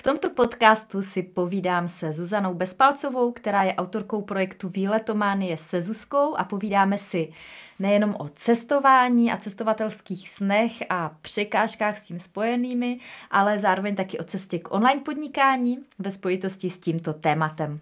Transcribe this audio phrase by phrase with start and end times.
[0.00, 6.36] V tomto podcastu si povídám se Zuzanou Bezpalcovou, která je autorkou projektu Výletománie se Zuzkou
[6.36, 7.32] a povídáme si
[7.78, 12.98] nejenom o cestování a cestovatelských snech a překážkách s tím spojenými,
[13.30, 17.80] ale zároveň taky o cestě k online podnikání ve spojitosti s tímto tématem.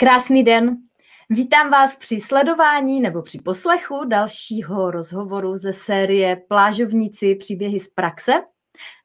[0.00, 0.76] Krásný den.
[1.30, 8.32] Vítám vás při sledování nebo při poslechu dalšího rozhovoru ze série Plážovníci příběhy z praxe.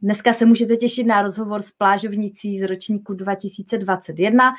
[0.02, 4.54] Dneska se můžete těšit na rozhovor s plážovnicí z ročníku 2021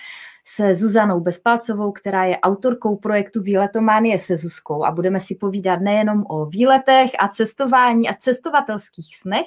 [0.46, 6.24] se Zuzanou Bezpalcovou, která je autorkou projektu Výletománie se Zuzkou a budeme si povídat nejenom
[6.28, 9.46] o výletech a cestování a cestovatelských snech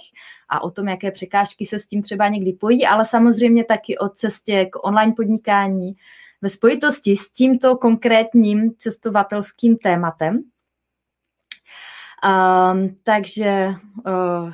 [0.49, 4.09] a o tom, jaké překážky se s tím třeba někdy pojí, ale samozřejmě taky o
[4.09, 5.93] cestě k online podnikání,
[6.41, 10.39] ve spojitosti s tímto konkrétním cestovatelským tématem.
[12.23, 13.73] Um, takže
[14.05, 14.51] uh,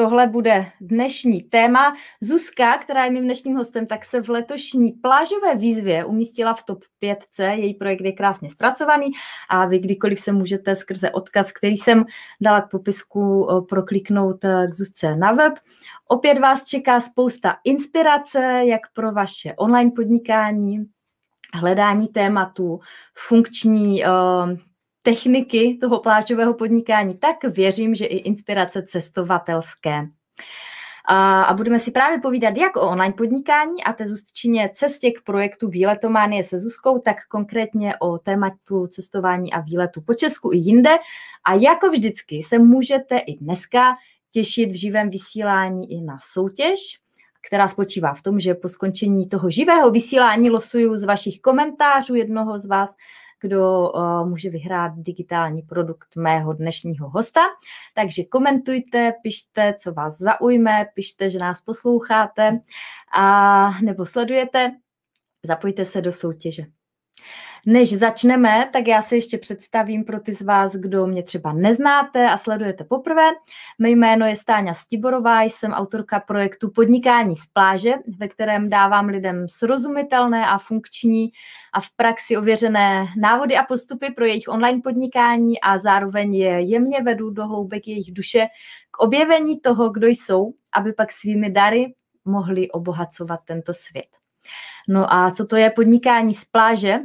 [0.00, 1.94] tohle bude dnešní téma.
[2.20, 6.84] Zuzka, která je mým dnešním hostem, tak se v letošní plážové výzvě umístila v top
[6.98, 7.18] 5.
[7.38, 9.06] Její projekt je krásně zpracovaný
[9.48, 12.04] a vy kdykoliv se můžete skrze odkaz, který jsem
[12.40, 15.52] dala k popisku, prokliknout eh, k Zuzce na web.
[16.08, 20.86] Opět vás čeká spousta inspirace, jak pro vaše online podnikání,
[21.54, 22.80] hledání tématu,
[23.14, 24.58] funkční uh,
[25.02, 30.00] techniky toho plážového podnikání, tak věřím, že i inspirace cestovatelské.
[31.08, 35.22] A, a budeme si právě povídat jak o online podnikání a té zůstčině cestě k
[35.22, 40.90] projektu Výletománie se Zuzkou, tak konkrétně o tématu cestování a výletu po Česku i jinde.
[41.44, 43.96] A jako vždycky se můžete i dneska
[44.30, 47.00] těšit v živém vysílání i na soutěž,
[47.46, 52.58] která spočívá v tom, že po skončení toho živého vysílání losuju z vašich komentářů jednoho
[52.58, 52.94] z vás,
[53.40, 57.40] kdo uh, může vyhrát digitální produkt mého dnešního hosta.
[57.94, 62.52] Takže komentujte, pište, co vás zaujme, pište, že nás posloucháte
[63.14, 64.72] a nebo sledujete,
[65.46, 66.62] zapojte se do soutěže.
[67.66, 72.30] Než začneme, tak já se ještě představím pro ty z vás, kdo mě třeba neznáte
[72.30, 73.30] a sledujete poprvé.
[73.78, 79.48] Mé jméno je Stáňa Stiborová, jsem autorka projektu Podnikání z pláže, ve kterém dávám lidem
[79.48, 81.28] srozumitelné a funkční
[81.72, 87.02] a v praxi ověřené návody a postupy pro jejich online podnikání a zároveň je jemně
[87.02, 88.46] vedu do hloubek jejich duše
[88.90, 91.94] k objevení toho, kdo jsou, aby pak svými dary
[92.24, 94.06] mohli obohacovat tento svět.
[94.88, 97.00] No a co to je podnikání z pláže?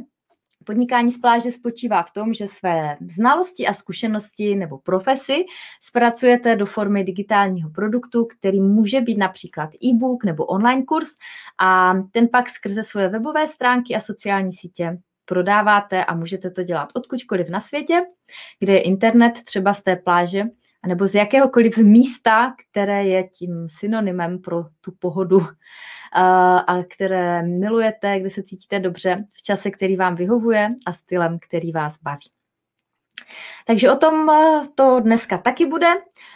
[0.66, 5.44] Podnikání z pláže spočívá v tom, že své znalosti a zkušenosti nebo profesy
[5.82, 11.08] zpracujete do formy digitálního produktu, který může být například e-book nebo online kurz
[11.60, 16.88] a ten pak skrze svoje webové stránky a sociální sítě prodáváte a můžete to dělat
[16.94, 18.02] odkudkoliv na světě,
[18.58, 20.44] kde je internet třeba z té pláže,
[20.86, 25.40] nebo z jakéhokoliv místa, které je tím synonymem pro tu pohodu
[26.66, 31.72] a které milujete, kde se cítíte dobře v čase, který vám vyhovuje a stylem, který
[31.72, 32.30] vás baví.
[33.66, 34.30] Takže o tom
[34.74, 35.86] to dneska taky bude.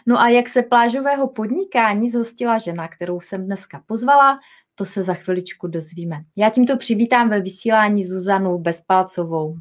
[0.06, 4.40] No a jak se plážového podnikání zhostila žena, kterou jsem dneska pozvala,
[4.74, 6.16] to se za chviličku dozvíme.
[6.36, 9.56] Já tímto přivítám ve vysílání Zuzanu Bezpalcovou.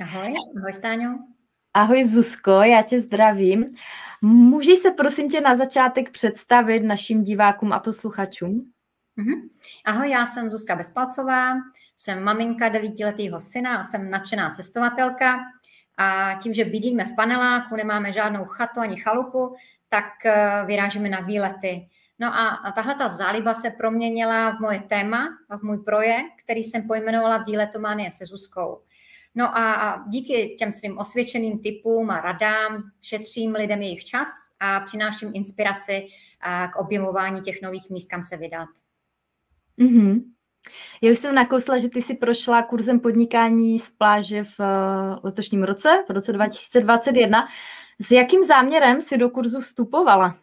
[0.00, 1.18] Ahoj, ahoj Stáňo.
[1.74, 3.66] Ahoj Zuzko, já tě zdravím.
[4.22, 8.72] Můžeš se prosím tě na začátek představit našim divákům a posluchačům?
[9.18, 9.48] Mm-hmm.
[9.84, 11.54] Ahoj, já jsem Zuzka Bezpalcová,
[11.96, 15.38] jsem maminka devítiletého syna a jsem nadšená cestovatelka.
[15.98, 19.56] A tím, že bydlíme v paneláku, nemáme žádnou chatu ani chalupu,
[19.88, 21.88] tak eh, vyrážíme na výlety.
[22.18, 25.28] No a, tahle ta záliba se proměnila v moje téma
[25.58, 28.80] v můj projekt, který jsem pojmenovala Výletománie se Zuzkou.
[29.34, 34.28] No a díky těm svým osvědčeným typům a radám šetřím lidem jejich čas
[34.60, 36.06] a přináším inspiraci
[36.72, 38.68] k objemování těch nových míst, kam se vydat.
[39.78, 40.22] Mm-hmm.
[41.02, 45.62] Já už jsem nakousla, že ty si prošla kurzem podnikání z pláže v eh, letošním
[45.62, 47.46] roce, v roce 2021.
[48.00, 50.38] S jakým záměrem si do kurzu vstupovala?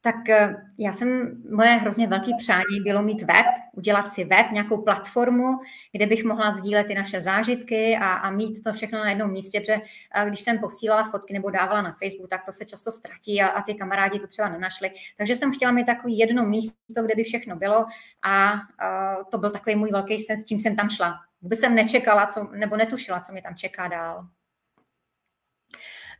[0.00, 4.82] Tak eh, já jsem, moje hrozně velké přání bylo mít web, udělat si web, nějakou
[4.82, 5.58] platformu,
[5.92, 9.60] kde bych mohla sdílet ty naše zážitky a, a mít to všechno na jednom místě,
[9.60, 9.80] protože
[10.14, 13.46] eh, když jsem posílala fotky nebo dávala na Facebook, tak to se často ztratí a,
[13.46, 14.90] a ty kamarádi to třeba nenašli.
[15.16, 17.86] Takže jsem chtěla mít takový jedno místo, kde by všechno bylo
[18.22, 21.14] a, a to byl takový můj velký sen, s tím jsem tam šla.
[21.42, 24.28] Vůbec jsem nečekala, co, nebo netušila, co mi tam čeká dál.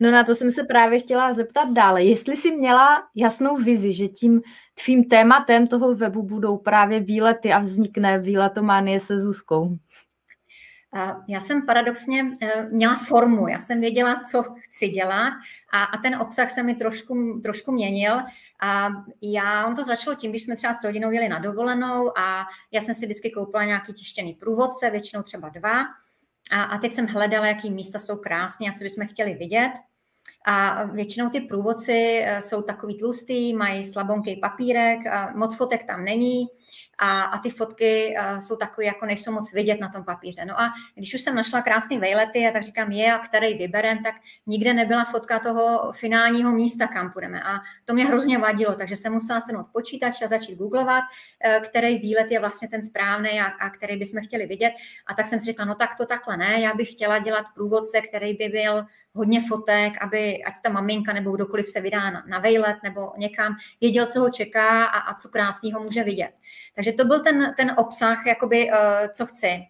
[0.01, 2.05] No na to jsem se právě chtěla zeptat dále.
[2.05, 4.43] Jestli jsi měla jasnou vizi, že tím
[4.85, 9.77] tvým tématem toho webu budou právě výlety a vznikne výletománie se Zuzkou.
[11.29, 15.33] Já jsem paradoxně eh, měla formu, já jsem věděla, co chci dělat
[15.73, 18.21] a, a ten obsah se mi trošku, trošku měnil.
[18.61, 18.89] A
[19.23, 22.81] já, on to začalo tím, když jsme třeba s rodinou jeli na dovolenou a já
[22.81, 25.85] jsem si vždycky koupila nějaký tištěný průvodce, většinou třeba dva.
[26.51, 29.73] A, a teď jsem hledala, jaký místa jsou krásné a co bychom chtěli vidět.
[30.47, 34.99] A většinou ty průvodci eh, jsou takový tlustý, mají slabonký papírek,
[35.35, 36.47] moc fotek tam není
[36.99, 40.45] a, a ty fotky uh, jsou takové, jako nejsou moc vidět na tom papíře.
[40.45, 44.03] No a když už jsem našla krásný vejlety a tak říkám, je a který vyberem,
[44.03, 44.15] tak
[44.47, 47.43] nikde nebyla fotka toho finálního místa, kam půjdeme.
[47.43, 51.99] A to mě hrozně vadilo, takže jsem musela sednout počítač a začít googlovat, uh, který
[51.99, 54.73] výlet je vlastně ten správný a, a který bychom chtěli vidět.
[55.07, 58.01] A tak jsem si řekla, no tak to takhle ne, já bych chtěla dělat průvodce,
[58.01, 62.39] který by byl hodně fotek, aby ať ta maminka nebo kdokoliv se vydá na, na
[62.39, 66.31] vejlet nebo někam, věděl, co ho čeká a, a co krásného může vidět.
[66.79, 68.77] Takže to byl ten, ten obsah, jakoby, uh,
[69.15, 69.63] co chci.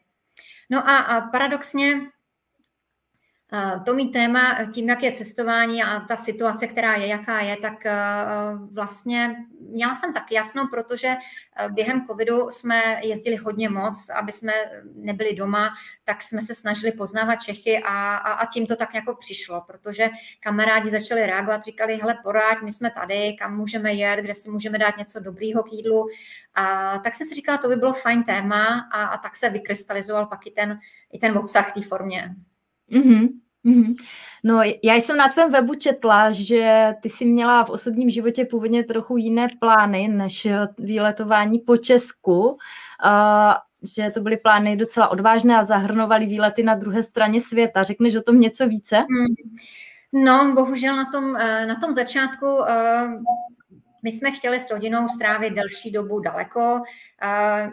[0.71, 2.01] No a, a paradoxně
[3.85, 7.87] to mít téma tím, jak je cestování a ta situace, která je, jaká je, tak
[7.87, 7.95] eh,
[8.73, 14.53] vlastně měla jsem tak jasno, protože eh, během covidu jsme jezdili hodně moc, aby jsme
[14.95, 15.71] nebyli doma,
[16.05, 20.11] tak jsme se snažili poznávat Čechy a, a, a tím to tak jako přišlo, protože
[20.41, 24.79] kamarádi začali reagovat, říkali, hele, poráď, my jsme tady, kam můžeme jet, kde si můžeme
[24.79, 26.07] dát něco dobrýho k jídlu.
[26.55, 30.27] A tak jsem si říkala, to by bylo fajn téma a, a tak se vykrystalizoval
[30.27, 30.81] pak i ten,
[31.13, 32.35] i ten obsah té formě.
[32.93, 33.29] Mm-hmm.
[33.67, 33.95] Mm-hmm.
[34.45, 38.85] No, já jsem na tvém webu četla, že ty jsi měla v osobním životě původně
[38.85, 40.49] trochu jiné plány než
[40.79, 42.57] výletování po Česku, uh,
[43.83, 47.83] že to byly plány docela odvážné a zahrnovaly výlety na druhé straně světa.
[47.83, 48.99] Řekneš o tom něco více?
[48.99, 49.35] Mm.
[50.13, 53.09] No, bohužel na tom, eh, na tom začátku eh,
[54.09, 56.83] my jsme chtěli s rodinou strávit delší dobu daleko,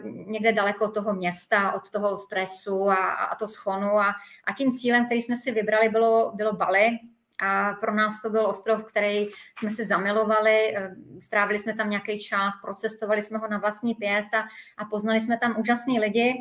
[0.04, 3.98] někde daleko od toho města, od toho stresu a, a to schonu.
[3.98, 6.98] A, a tím cílem, který jsme si vybrali, bylo, bylo Bali,
[7.38, 9.26] a pro nás to byl ostrov, který
[9.58, 14.34] jsme si zamilovali, e, strávili jsme tam nějaký čas, procestovali jsme ho na vlastní pěst
[14.34, 14.44] a,
[14.78, 16.34] a poznali jsme tam úžasný lidi.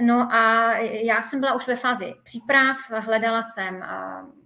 [0.00, 3.84] No a já jsem byla už ve fázi příprav, hledala jsem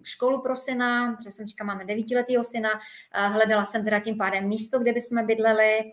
[0.03, 2.71] školu pro syna, protože jsem říkala, máme devítiletýho syna,
[3.13, 5.93] hledala jsem teda tím pádem místo, kde bychom bydleli,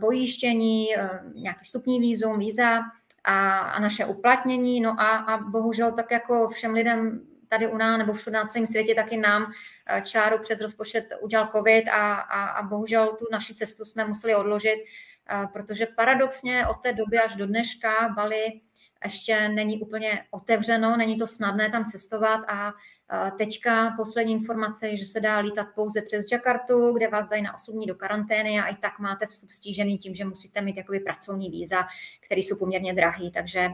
[0.00, 0.88] pojištění,
[1.34, 2.80] nějaký vstupní výzum, víza
[3.24, 4.80] a, a naše uplatnění.
[4.80, 8.66] No a, a bohužel tak jako všem lidem tady u nás nebo všude na celém
[8.66, 9.52] světě, taky nám
[10.02, 14.78] čáru přes rozpočet udělal covid a, a, a bohužel tu naši cestu jsme museli odložit,
[15.52, 18.60] protože paradoxně od té doby až do dneška Bali
[19.04, 22.72] ještě není úplně otevřeno, není to snadné tam cestovat a
[23.38, 27.54] teďka poslední informace je, že se dá lítat pouze přes Jakartu, kde vás dají na
[27.54, 31.00] 8 dní do karantény a i tak máte vstup stížený tím, že musíte mít jakoby
[31.00, 31.86] pracovní víza,
[32.20, 33.70] které jsou poměrně drahý, takže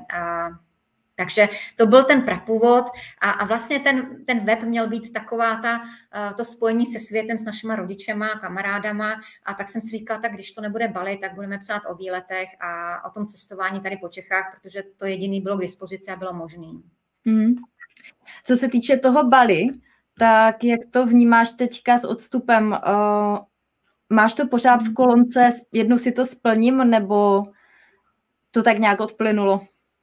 [1.19, 2.85] takže to byl ten prapůvod
[3.21, 5.81] a, a vlastně ten, ten web měl být taková ta,
[6.15, 10.33] eh, to spojení se světem, s našima rodičema, kamarádama a tak jsem si říkala, tak
[10.33, 14.09] když to nebude Bali, tak budeme psát o výletech a o tom cestování tady po
[14.09, 16.83] Čechách, protože to jediný bylo k dispozici a bylo možný.
[17.25, 17.55] Mm.
[18.45, 19.67] Co se týče toho Bali,
[20.19, 22.71] tak jak to vnímáš teďka s odstupem?
[22.71, 23.39] Uh,
[24.11, 27.45] máš to pořád v kolonce, jednou si to splním, nebo
[28.51, 29.61] to tak nějak odplynulo?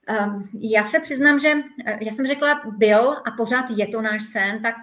[0.08, 1.54] Ehm, já se přiznám, že
[1.86, 4.76] eh, já jsem řekla byl a pořád je to náš sen, tak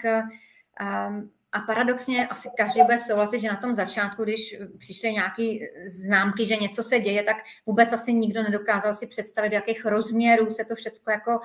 [1.08, 5.42] um, a paradoxně asi každý bude souhlasit, že na tom začátku, když přišly nějaké
[5.86, 7.36] známky, že něco se děje, tak
[7.66, 11.40] vůbec asi nikdo nedokázal si představit, jakých rozměrů se to všechno jako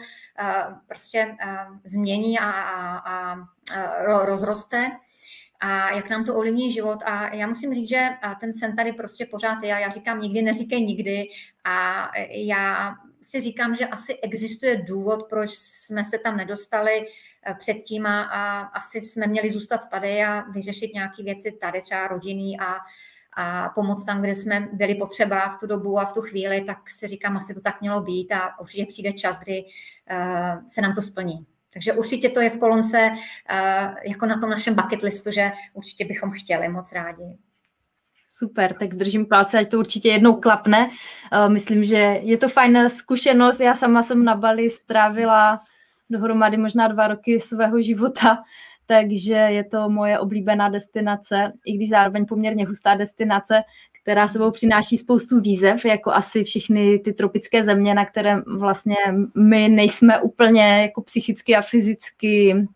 [0.88, 3.34] prostě uh, změní a, a, a,
[3.76, 4.92] a rozroste
[5.60, 7.00] a jak nám to ovlivní život.
[7.06, 9.70] A já musím říct, že ten sen tady prostě pořád je.
[9.70, 11.24] Já říkám nikdy, neříkej nikdy.
[11.64, 12.96] A já
[13.30, 17.08] si říkám, že asi existuje důvod, proč jsme se tam nedostali
[17.48, 22.08] eh, předtím a, a asi jsme měli zůstat tady a vyřešit nějaké věci tady, třeba
[22.08, 22.78] rodiny a,
[23.34, 26.90] a pomoct tam, kde jsme byli potřeba v tu dobu a v tu chvíli, tak
[26.90, 30.96] si říkám, asi to tak mělo být a určitě přijde čas, kdy uh, se nám
[30.96, 31.46] to splní.
[31.74, 36.06] Takže určitě to je v kolonce uh, jako na tom našem bucket listu, že určitě
[36.06, 37.38] bychom chtěli moc rádi.
[38.30, 40.88] Super, tak držím palce, ať to určitě jednou klapne.
[40.88, 43.60] Uh, myslím, že je to fajná zkušenost.
[43.60, 45.62] Já sama jsem na Bali strávila
[46.10, 48.44] dohromady možná dva roky svého života,
[48.86, 53.64] takže je to moje oblíbená destinace, i když zároveň poměrně hustá destinace,
[54.02, 58.96] která sebou přináší spoustu výzev, jako asi všechny ty tropické země, na které vlastně
[59.36, 62.68] my nejsme úplně jako psychicky a fyzicky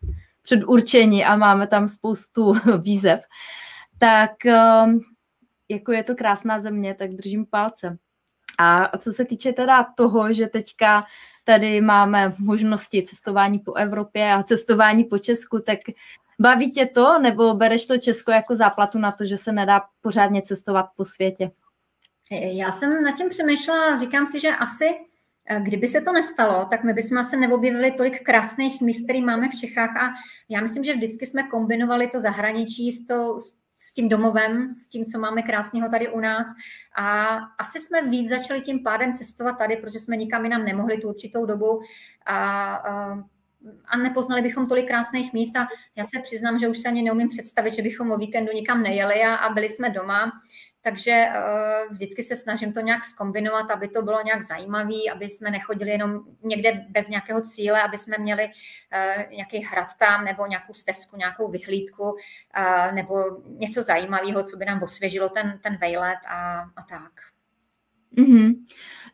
[0.42, 3.24] předurčení a máme tam spoustu výzev,
[3.98, 5.00] tak um,
[5.72, 7.98] jako je to krásná země, tak držím palce.
[8.58, 11.04] A co se týče teda toho, že teďka
[11.44, 15.78] tady máme možnosti cestování po Evropě a cestování po Česku, tak
[16.40, 20.42] baví tě to, nebo bereš to Česko jako záplatu na to, že se nedá pořádně
[20.42, 21.50] cestovat po světě?
[22.30, 24.84] Já jsem nad tím přemýšlela, říkám si, že asi
[25.46, 29.48] eh, Kdyby se to nestalo, tak my bychom asi neobjevili tolik krásných míst, které máme
[29.48, 30.12] v Čechách a
[30.48, 33.61] já myslím, že vždycky jsme kombinovali to zahraničí s, to, s
[33.92, 36.46] tím domovem, s tím, co máme krásného tady u nás
[36.96, 41.08] a asi jsme víc začali tím pádem cestovat tady, protože jsme nikam jinam nemohli tu
[41.08, 41.80] určitou dobu
[42.26, 43.22] a, a
[43.84, 47.28] a nepoznali bychom tolik krásných míst a já se přiznám, že už se ani neumím
[47.28, 50.32] představit, že bychom o víkendu nikam nejeli a, a byli jsme doma.
[50.84, 55.50] Takže uh, vždycky se snažím to nějak skombinovat, aby to bylo nějak zajímavé, aby jsme
[55.50, 60.74] nechodili jenom někde bez nějakého cíle, aby jsme měli uh, nějaký hrad tam nebo nějakou
[60.74, 63.14] stezku, nějakou vyhlídku uh, nebo
[63.46, 67.12] něco zajímavého, co by nám osvěžilo ten, ten vejlet a, a tak.
[68.18, 68.54] Mm-hmm.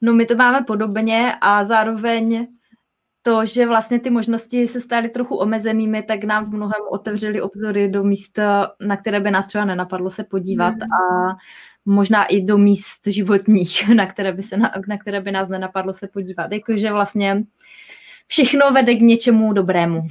[0.00, 2.46] No my to máme podobně a zároveň
[3.22, 7.88] to, že vlastně ty možnosti se staly trochu omezenými, tak nám v mnohem otevřely obzory
[7.88, 8.38] do míst,
[8.80, 10.82] na které by nás třeba nenapadlo se podívat mm.
[10.82, 11.36] a
[11.84, 15.92] možná i do míst životních, na které by, se na, na které by nás nenapadlo
[15.92, 16.52] se podívat.
[16.52, 17.42] Jakože vlastně
[18.26, 20.00] všechno vede k něčemu dobrému.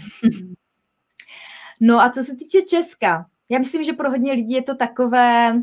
[1.79, 5.61] No a co se týče Česka, já myslím, že pro hodně lidí je to takové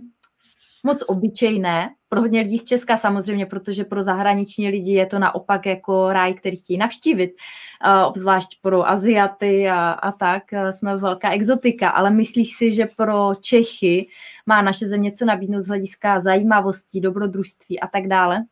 [0.85, 5.67] moc obyčejné, pro hodně lidí z Česka samozřejmě, protože pro zahraniční lidi je to naopak
[5.67, 11.31] jako ráj, který chtějí navštívit, uh, obzvlášť pro Aziaty a, a tak, uh, jsme velká
[11.31, 14.07] exotika, ale myslíš si, že pro Čechy
[14.47, 18.45] má naše země co nabídnout z hlediska zajímavostí, dobrodružství a tak dále?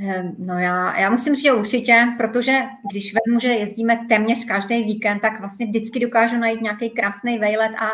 [0.00, 2.58] Ehm, no já, já musím říct, že určitě, protože
[2.90, 7.72] když vezmu, že jezdíme téměř každý víkend, tak vlastně vždycky dokážu najít nějaký krásný vejlet
[7.78, 7.90] a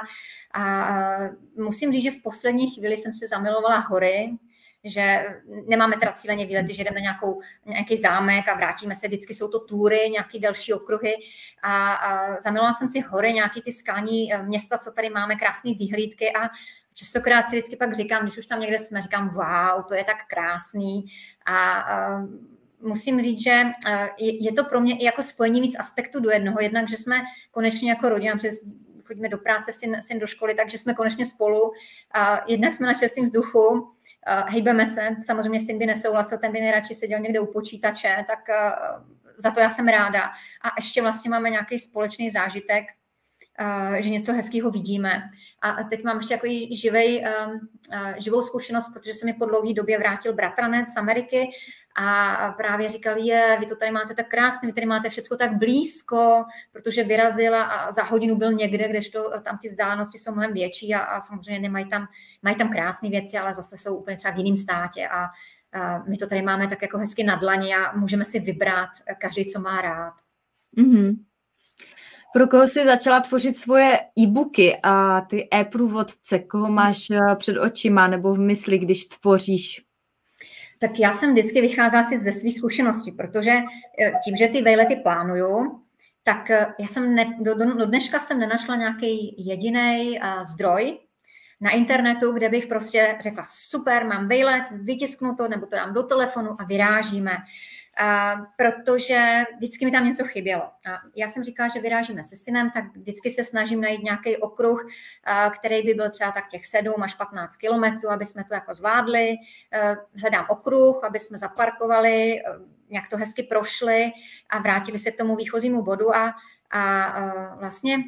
[0.54, 0.87] a
[1.56, 4.30] musím říct, že v poslední chvíli jsem se zamilovala hory,
[4.84, 5.25] že
[5.66, 9.49] nemáme teda cíleně výlety, že jdeme na nějakou, nějaký zámek a vrátíme se, vždycky jsou
[9.49, 11.14] to túry, nějaké další okruhy
[11.62, 15.75] a, a zamilovala jsem si hory, nějaký ty skalní eh, města, co tady máme, krásné
[15.75, 16.49] výhlídky a
[16.95, 20.17] častokrát si vždycky pak říkám, když už tam někde jsme, říkám, wow, to je tak
[20.29, 21.07] krásný
[21.47, 22.23] a, a
[22.81, 26.61] musím říct, že eh, je, to pro mě i jako spojení víc aspektů do jednoho,
[26.61, 28.55] jednak, že jsme konečně jako rodina, přes
[29.05, 31.73] chodíme do práce, syn, syn do školy, takže jsme konečně spolu.
[32.47, 33.93] Jednak jsme na čerstvém vzduchu,
[34.47, 35.17] hejbeme se.
[35.25, 38.39] Samozřejmě syn by nesouhlasil, ten by nejradši seděl někde u počítače, tak
[39.37, 40.23] za to já jsem ráda.
[40.63, 42.85] A ještě vlastně máme nějaký společný zážitek,
[44.00, 45.23] že něco hezkého vidíme.
[45.62, 47.25] A teď mám ještě jako živej,
[48.18, 51.50] živou zkušenost, protože se mi po dlouhé době vrátil bratranec z Ameriky
[51.96, 55.56] a právě říkal, je, vy to tady máte tak krásně, vy tady máte všechno tak
[55.56, 60.94] blízko, protože vyrazila a za hodinu byl někde, kdežto tam ty vzdálenosti jsou mnohem větší
[60.94, 62.06] a, a samozřejmě nemají tam,
[62.42, 65.26] mají tam krásné věci, ale zase jsou úplně třeba v jiném státě a,
[65.73, 69.46] a my to tady máme tak jako hezky na dlaně a můžeme si vybrat každý,
[69.46, 70.14] co má rád.
[70.78, 71.16] Mm-hmm.
[72.35, 78.07] Pro koho jsi začala tvořit svoje e-booky a ty e-průvodce, koho máš eh, před očima
[78.07, 79.83] nebo v mysli, když tvoříš?
[80.79, 84.97] Tak já jsem vždycky vycházela si ze své zkušenosti, protože eh, tím, že ty vejlety
[84.97, 85.81] plánuju,
[86.23, 90.19] tak eh, já jsem ne, do, do dneška jsem nenašla nějaký jediný
[90.53, 90.99] zdroj
[91.61, 96.03] na internetu, kde bych prostě řekla, super, mám vejlet, vytisknu to, nebo to dám do
[96.03, 97.37] telefonu a vyrážíme
[97.97, 100.63] a, protože vždycky mi tam něco chybělo.
[100.63, 104.87] A já jsem říkala, že vyrážíme se synem, tak vždycky se snažím najít nějaký okruh,
[105.59, 109.37] který by byl třeba tak těch 7 až 15 kilometrů, aby jsme to jako zvládli.
[110.21, 112.43] Hledám okruh, aby jsme zaparkovali,
[112.91, 114.13] nějak to hezky prošli
[114.51, 116.35] a vrátili se k tomu výchozímu bodu a,
[116.71, 117.99] a vlastně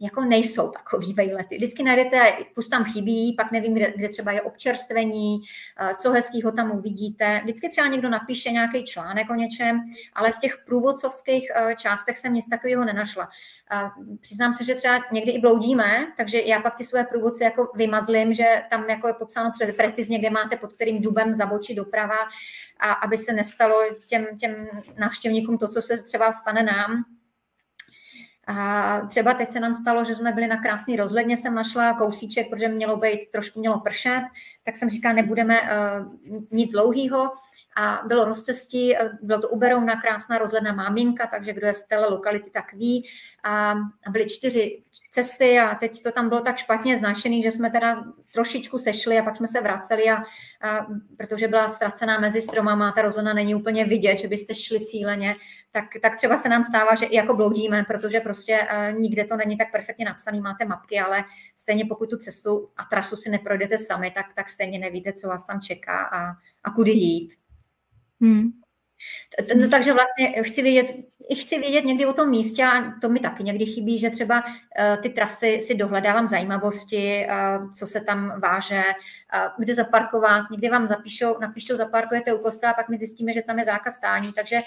[0.00, 1.56] jako nejsou takový vejlety.
[1.56, 5.40] Vždycky najdete, kus tam chybí, pak nevím, kde, kde třeba je občerstvení,
[5.80, 7.40] eh, co hezkýho tam uvidíte.
[7.42, 9.80] Vždycky třeba někdo napíše nějaký článek o něčem,
[10.14, 13.28] ale v těch průvodcovských eh, částech jsem nic takového nenašla.
[14.20, 18.34] Přiznám se, že třeba někdy i bloudíme, takže já pak ty své průvodce jako vymazlím,
[18.34, 22.16] že tam jako je popsáno precizně, kde máte pod kterým dubem zabočit doprava,
[22.80, 23.74] a aby se nestalo
[24.06, 27.04] těm, těm návštěvníkům to, co se třeba stane nám,
[28.48, 32.50] a třeba teď se nám stalo, že jsme byli na krásný rozhledně, jsem našla kousíček,
[32.50, 34.22] protože mělo být, trošku mělo pršet,
[34.64, 35.66] tak jsem říkala, nebudeme uh,
[36.50, 37.32] nic dlouhého.
[37.76, 42.50] a bylo rozcestí, bylo to Uberouna, krásná rozhledná máminka, takže kdo je z té lokality,
[42.50, 43.08] tak ví.
[43.44, 43.74] A
[44.10, 48.78] byly čtyři cesty a teď to tam bylo tak špatně značený, že jsme teda trošičku
[48.78, 53.32] sešli a pak jsme se vraceli, a, a protože byla ztracená mezi stromama, ta rozhledna
[53.32, 55.36] není úplně vidět, že byste šli cíleně,
[55.70, 58.58] tak, tak třeba se nám stává, že i jako bloudíme, protože prostě
[58.92, 61.24] uh, nikde to není tak perfektně napsaný, máte mapky, ale
[61.56, 65.46] stejně pokud tu cestu a trasu si neprojdete sami, tak, tak stejně nevíte, co vás
[65.46, 67.34] tam čeká a, a kudy jít.
[68.20, 68.50] Hmm.
[69.56, 70.96] No, takže vlastně chci vědět,
[71.40, 75.02] chci vědět někdy o tom místě a to mi taky někdy chybí, že třeba uh,
[75.02, 78.82] ty trasy si dohledávám zajímavosti, uh, co se tam váže,
[79.58, 80.50] kde zaparkovat.
[80.50, 83.94] Někdy vám zapíšou, napíšou, zaparkujete u kosta a pak my zjistíme, že tam je zákaz
[83.94, 84.60] stání, takže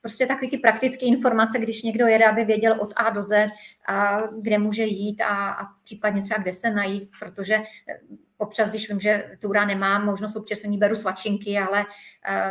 [0.00, 3.48] prostě takové ty praktické informace, když někdo jede, aby věděl od A do Z,
[3.88, 7.58] a kde může jít a, a případně třeba kde se najíst, protože
[8.38, 11.84] občas, když vím, že túra nemá možnost občerstvení, beru svačinky, ale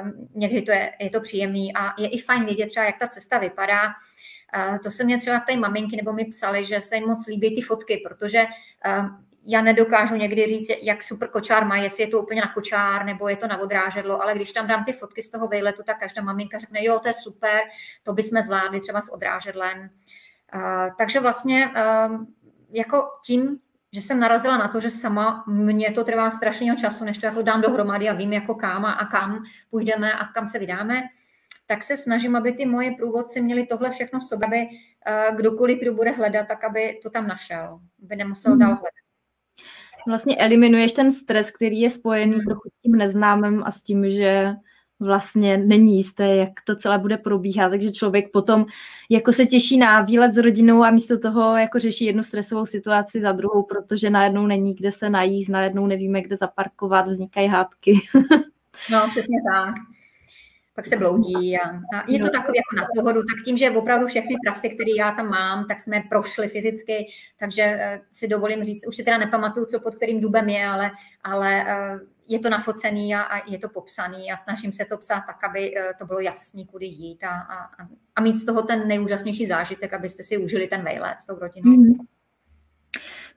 [0.03, 3.07] um, někdy to je, je to příjemný a je i fajn vědět třeba, jak ta
[3.07, 3.81] cesta vypadá.
[4.57, 7.55] Uh, to se mě třeba té maminky nebo mi psali, že se jim moc líbí
[7.55, 8.45] ty fotky, protože
[9.49, 13.27] já nedokážu někdy říct, jak super kočár má, jestli je to úplně na kočár nebo
[13.27, 16.21] je to na odrážedlo, ale když tam dám ty fotky z toho vejletu, tak každá
[16.21, 17.59] maminka řekne, jo, to je super,
[18.03, 19.89] to bychom zvládli třeba s odrážedlem.
[20.55, 20.61] Uh,
[20.97, 22.25] takže vlastně uh,
[22.69, 23.59] jako tím
[23.93, 27.41] že jsem narazila na to, že sama mě to trvá strašného času, než to jako
[27.41, 31.03] dám dohromady a vím jako kam a, kam půjdeme a kam se vydáme,
[31.65, 35.79] tak se snažím, aby ty moje průvodci měli tohle všechno v sobě, aby uh, kdokoliv,
[35.79, 39.06] kdo bude hledat, tak aby to tam našel, aby nemusel dál hledat.
[40.07, 42.45] Vlastně eliminuješ ten stres, který je spojený hmm.
[42.45, 44.53] trochu s tím neznámým a s tím, že
[44.99, 48.65] vlastně není jisté, jak to celé bude probíhat, takže člověk potom
[49.09, 53.21] jako se těší na výlet s rodinou a místo toho jako řeší jednu stresovou situaci
[53.21, 57.99] za druhou, protože najednou není kde se najíst, najednou nevíme, kde zaparkovat, vznikají hádky.
[58.91, 59.96] no, přesně tak
[60.77, 64.07] pak se bloudí a, a je to takový jako na pohodu, tak tím, že opravdu
[64.07, 67.07] všechny trasy, které já tam mám, tak jsme prošli fyzicky,
[67.39, 70.91] takže uh, si dovolím říct, už si teda nepamatuju, co pod kterým dubem je, ale,
[71.23, 75.23] ale uh, je to nafocený a, a je to popsaný a snažím se to psát
[75.27, 77.69] tak, aby uh, to bylo jasný, kudy jít a, a,
[78.15, 81.71] a mít z toho ten nejúžasnější zážitek, abyste si užili ten vejlet s tou rodinou.
[81.71, 82.05] Mm-hmm.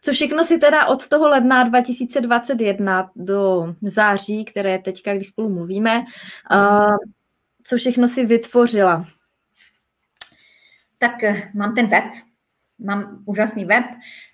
[0.00, 6.04] Co všechno si teda od toho ledna 2021 do září, které teďka, když spolu mluvíme,
[6.52, 6.96] uh,
[7.70, 9.06] co všechno si vytvořila?
[10.98, 12.04] Tak eh, mám ten web,
[12.78, 13.84] mám úžasný web.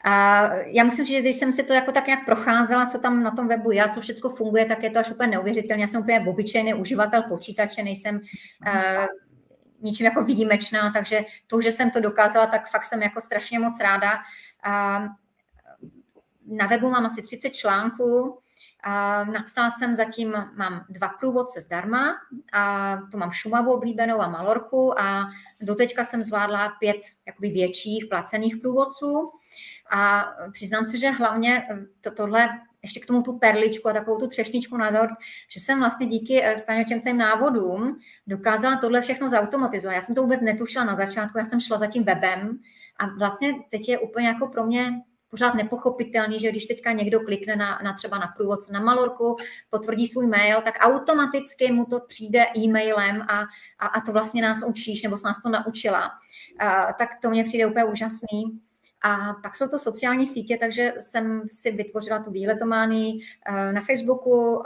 [0.04, 3.22] A já musím říct, že když jsem si to jako tak nějak procházela, co tam
[3.22, 5.82] na tom webu je, co všechno funguje, tak je to až úplně neuvěřitelné.
[5.82, 9.06] Já jsem úplně obyčejný uživatel počítače, nejsem uh,
[9.80, 13.80] ničím jako výjimečná, takže to, že jsem to dokázala, tak fakt jsem jako strašně moc
[13.80, 14.12] ráda.
[14.66, 15.06] Uh,
[16.46, 18.38] na webu mám asi 30 článků,
[19.24, 22.14] napsala jsem zatím, mám dva průvodce zdarma,
[22.52, 25.28] a to mám Šumavu oblíbenou a Malorku a
[25.60, 26.96] doteďka jsem zvládla pět
[27.26, 29.30] jakoby větších placených průvodců
[29.90, 32.48] a přiznám se, že hlavně eh, to, tohle
[32.82, 35.14] ještě k tomu tu perličku a takovou tu třešničku na dort,
[35.48, 39.94] že jsem vlastně díky eh, stejně těm návodům dokázala tohle všechno zautomatizovat.
[39.94, 42.58] Já jsem to vůbec netušila na začátku, já jsem šla za tím webem
[42.98, 44.92] a vlastně teď je úplně jako pro mě
[45.36, 49.36] pořád nepochopitelný, že když teďka někdo klikne na, na třeba na průvodce na Malorku,
[49.70, 53.40] potvrdí svůj mail, tak automaticky mu to přijde e-mailem a,
[53.78, 56.10] a, a to vlastně nás učíš, nebo nás to naučila.
[56.58, 58.60] A, tak to mně přijde úplně úžasný.
[59.02, 64.62] A pak jsou to sociální sítě, takže jsem si vytvořila tu výletománii eh, na Facebooku,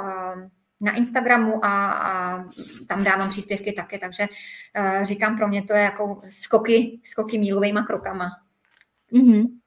[0.81, 2.45] na Instagramu a, a
[2.89, 4.27] tam dávám příspěvky také, takže
[4.75, 8.27] eh, říkám, pro mě to je jako skoky, skoky mílovými krokama.
[9.13, 9.60] Mm-hmm.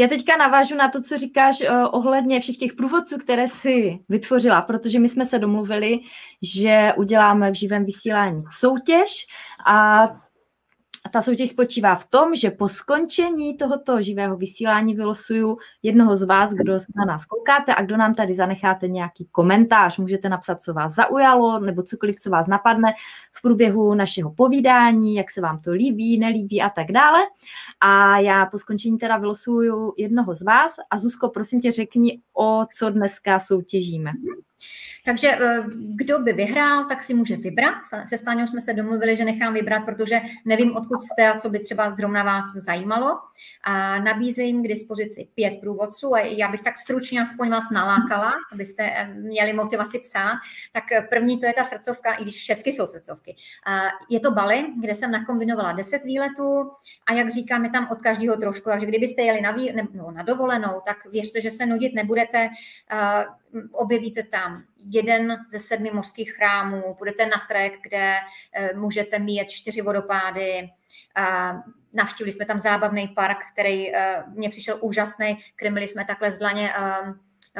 [0.00, 4.62] Já teďka navážu na to, co říkáš uh, ohledně všech těch průvodců, které si vytvořila,
[4.62, 5.98] protože my jsme se domluvili,
[6.42, 9.26] že uděláme v živém vysílání soutěž
[9.66, 10.06] a
[11.08, 16.22] a ta soutěž spočívá v tom, že po skončení tohoto živého vysílání vylosuju jednoho z
[16.22, 19.98] vás, kdo na nás koukáte a kdo nám tady zanecháte nějaký komentář.
[19.98, 22.94] Můžete napsat, co vás zaujalo, nebo cokoliv, co vás napadne
[23.32, 27.20] v průběhu našeho povídání, jak se vám to líbí, nelíbí a tak dále.
[27.80, 30.74] A já po skončení teda vylosuju jednoho z vás.
[30.90, 34.12] A Zuzko, prosím tě, řekni, o co dneska soutěžíme.
[35.08, 37.74] Takže eh, kdo by vyhrál, tak si může vybrat.
[38.08, 41.58] Se Stáňou jsme se domluvili, že nechám vybrat, protože nevím, odkud jste a co by
[41.58, 43.18] třeba zrovna vás zajímalo.
[43.64, 48.92] A nabízím k dispozici pět průvodců a já bych tak stručně aspoň vás nalákala, abyste
[48.94, 50.38] eh, měli motivaci psát.
[50.72, 53.36] Tak eh, první to je ta srdcovka, i když všechny jsou srdcovky.
[54.10, 56.70] Je to Bali, kde jsem nakombinovala 10 výletů
[57.06, 58.70] a jak říkám, je tam od každého trošku.
[58.70, 62.50] Takže kdybyste jeli na, vý, ne, no, na dovolenou, tak věřte, že se nudit nebudete
[63.72, 68.14] objevíte tam jeden ze sedmi mořských chrámů, budete na trek, kde
[68.74, 70.70] můžete mít čtyři vodopády,
[71.92, 73.92] navštívili jsme tam zábavný park, který
[74.26, 76.72] mně přišel úžasný, krmili jsme takhle z dlaně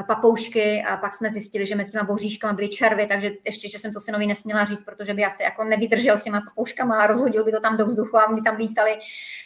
[0.03, 3.93] papoušky a pak jsme zjistili, že mezi těma boříškama byly červy, takže ještě, že jsem
[3.93, 7.53] to synovi nesměla říct, protože by asi jako nevydržel s těma papouškama a rozhodil by
[7.53, 8.99] to tam do vzduchu a my tam lítali.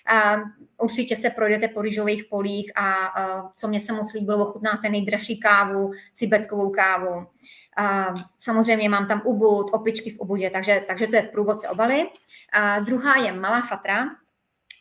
[0.06, 0.36] A
[0.78, 5.40] určitě se projdete po rýžových polích a, a co mě se moc líbilo, ochutnáte nejdražší
[5.40, 7.26] kávu, cibetkovou kávu.
[7.76, 12.06] A samozřejmě mám tam ubud, opičky v ubudě, takže, takže to je průvodce obaly.
[12.52, 14.06] A druhá je Malá Fatra,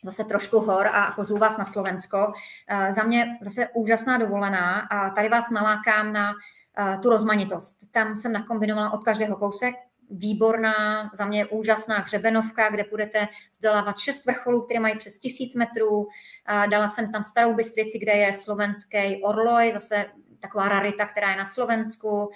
[0.02, 2.32] zase trošku hor a pozvu vás na Slovensko.
[2.68, 6.32] Eh, za mě zase úžasná dovolená a tady vás nalákám na
[6.78, 7.78] eh, tu rozmanitost.
[7.90, 9.74] Tam jsem nakombinovala od každého kousek,
[10.10, 16.08] výborná, za mě úžasná hřebenovka, kde budete zdolávat šest vrcholů, které mají přes tisíc metrů.
[16.48, 20.06] Eh, dala jsem tam starou Bystrici, kde je slovenský orloj, zase
[20.40, 22.28] taková rarita, která je na Slovensku.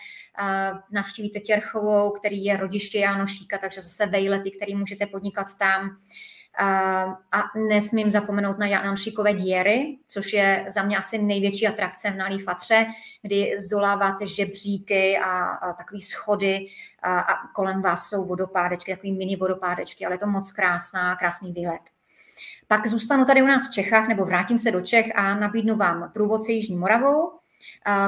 [0.91, 5.99] Navštívíte Těrchovou, který je rodiště Jánošíka, takže zase vejlety, který můžete podnikat tam.
[6.59, 12.39] A nesmím zapomenout na Janamšíkové díry, což je za mě asi největší atrakce v Nalý
[12.39, 12.87] Fatře,
[13.23, 16.67] kdy zdoláváte žebříky a, a takový schody
[17.03, 21.53] a, a kolem vás jsou vodopádečky, takový mini vodopádečky, ale je to moc krásná, krásný
[21.53, 21.81] výlet.
[22.69, 26.11] Pak zůstanu tady u nás v Čechách, nebo vrátím se do Čech a nabídnu vám
[26.15, 27.33] průvodce Jižní Moravou,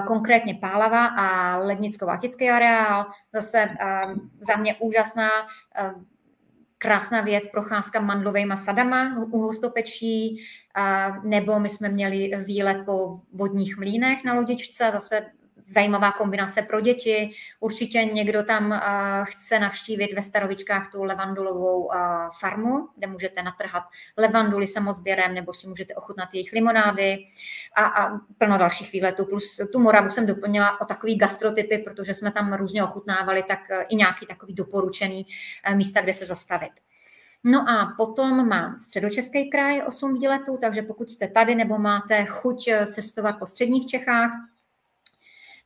[0.07, 3.07] konkrétně Pálava a Lednicko-Vatický areál.
[3.33, 3.69] Zase
[4.41, 5.29] za mě úžasná
[6.79, 10.45] krásná věc, procházka mandlovými sadama u hostopečí,
[11.25, 15.27] nebo my jsme měli výlet po vodních mlínech na lodičce, zase
[15.73, 17.31] zajímavá kombinace pro děti.
[17.61, 18.81] Určitě někdo tam
[19.25, 21.91] chce navštívit ve Starovičkách tu levandulovou
[22.41, 23.83] farmu, kde můžete natrhat
[24.17, 27.19] levanduly samozběrem nebo si můžete ochutnat jejich limonády
[27.77, 29.25] a, a plno dalších výletů.
[29.25, 33.83] Plus tu Moravu jsem doplnila o takový gastrotypy, protože jsme tam různě ochutnávali, tak e,
[33.83, 35.27] i nějaký takový doporučený
[35.75, 36.73] místa, kde se zastavit.
[37.45, 42.69] No a potom mám středočeský kraj 8 výletů, takže pokud jste tady nebo máte chuť
[42.93, 44.31] cestovat po středních Čechách,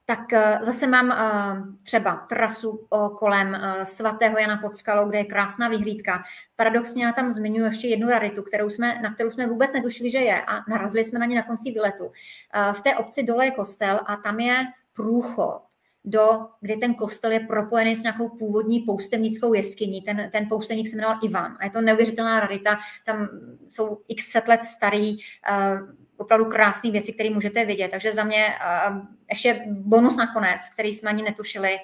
[0.04, 1.16] tak eh, zase mám eh,
[1.82, 2.86] třeba trasu
[3.18, 6.22] kolem eh, svatého Jana pod skalou, kde je krásná vyhlídka.
[6.56, 10.18] Paradoxně já tam zmiňuji ještě jednu raritu, kterou jsme, na kterou jsme vůbec netušili, že
[10.18, 12.12] je a narazili jsme na ně na konci výletu.
[12.72, 15.62] V té obci dole je kostel a tam je průchod
[16.04, 20.02] do, kdy ten kostel je propojený s nějakou původní poustevnickou jeskyní.
[20.02, 22.78] Ten, ten poustevník se jmenoval Ivan a je to neuvěřitelná rarita.
[23.06, 23.28] Tam
[23.68, 25.18] jsou x set let starý,
[26.16, 27.90] opravdu krásné věci, které můžete vidět.
[27.90, 28.96] Takže za mě uh,
[29.30, 31.78] ještě bonus nakonec, který jsme ani netušili.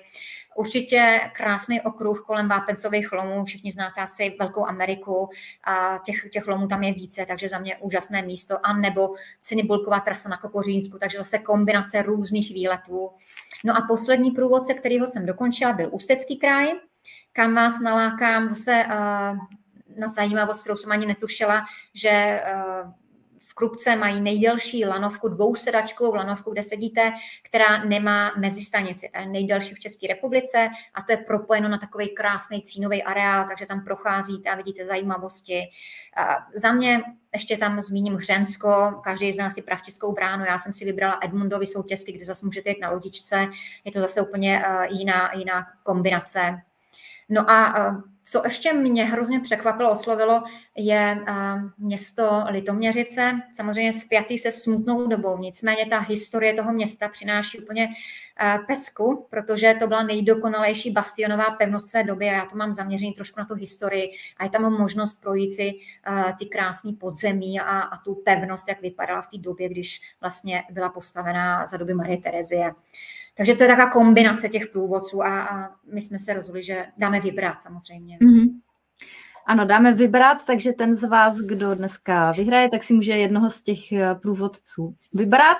[0.56, 5.30] Určitě krásný okruh kolem vápencových lomů, všichni znáte asi Velkou Ameriku
[5.64, 8.66] a těch, těch lomů tam je více, takže za mě úžasné místo.
[8.66, 13.10] A nebo Cinibulková trasa na Kokořínsku, takže zase kombinace různých výletů.
[13.64, 16.72] No a poslední průvodce, kterýho jsem dokončila, byl Ústecký kraj,
[17.32, 19.38] kam vás nalákám zase uh,
[19.98, 21.64] na zajímavost, kterou jsem ani netušila,
[21.94, 22.42] že
[22.84, 22.92] uh,
[23.58, 29.10] Krupce mají nejdelší lanovku, dvousedačkovou lanovku, kde sedíte, která nemá mezistanici.
[29.14, 33.44] To je nejdelší v České republice a to je propojeno na takový krásný cínový areál,
[33.48, 35.62] takže tam procházíte a vidíte zajímavosti.
[36.54, 40.84] Za mě ještě tam zmíním Hřensko, každý z nás si pravčickou bránu, já jsem si
[40.84, 43.48] vybrala Edmundovi soutězky, kde zase můžete jít na lodičce,
[43.84, 46.60] je to zase úplně eh, jiná, jiná kombinace.
[47.28, 50.42] No a eh, co ještě mě hrozně překvapilo, oslovilo,
[50.76, 51.24] je
[51.78, 57.88] město Litoměřice, samozřejmě spjatý se smutnou dobou, nicméně ta historie toho města přináší úplně
[58.66, 63.40] pecku, protože to byla nejdokonalejší bastionová pevnost své doby a já to mám zaměřený trošku
[63.40, 65.72] na tu historii a je tam možnost projít si
[66.38, 70.88] ty krásné podzemí a, a tu pevnost, jak vypadala v té době, když vlastně byla
[70.88, 72.72] postavená za doby Marie Terezie.
[73.38, 77.20] Takže to je taková kombinace těch průvodců a, a my jsme se rozhodli, že dáme
[77.20, 78.18] vybrat samozřejmě.
[78.18, 78.48] Mm-hmm.
[79.46, 83.62] Ano, dáme vybrat, takže ten z vás, kdo dneska vyhraje, tak si může jednoho z
[83.62, 85.58] těch eh, průvodců vybrat.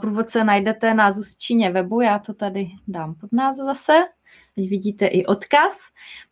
[0.00, 3.92] Průvodce najdete na Zuzčině webu, já to tady dám pod nás zase,
[4.54, 5.78] teď vidíte i odkaz.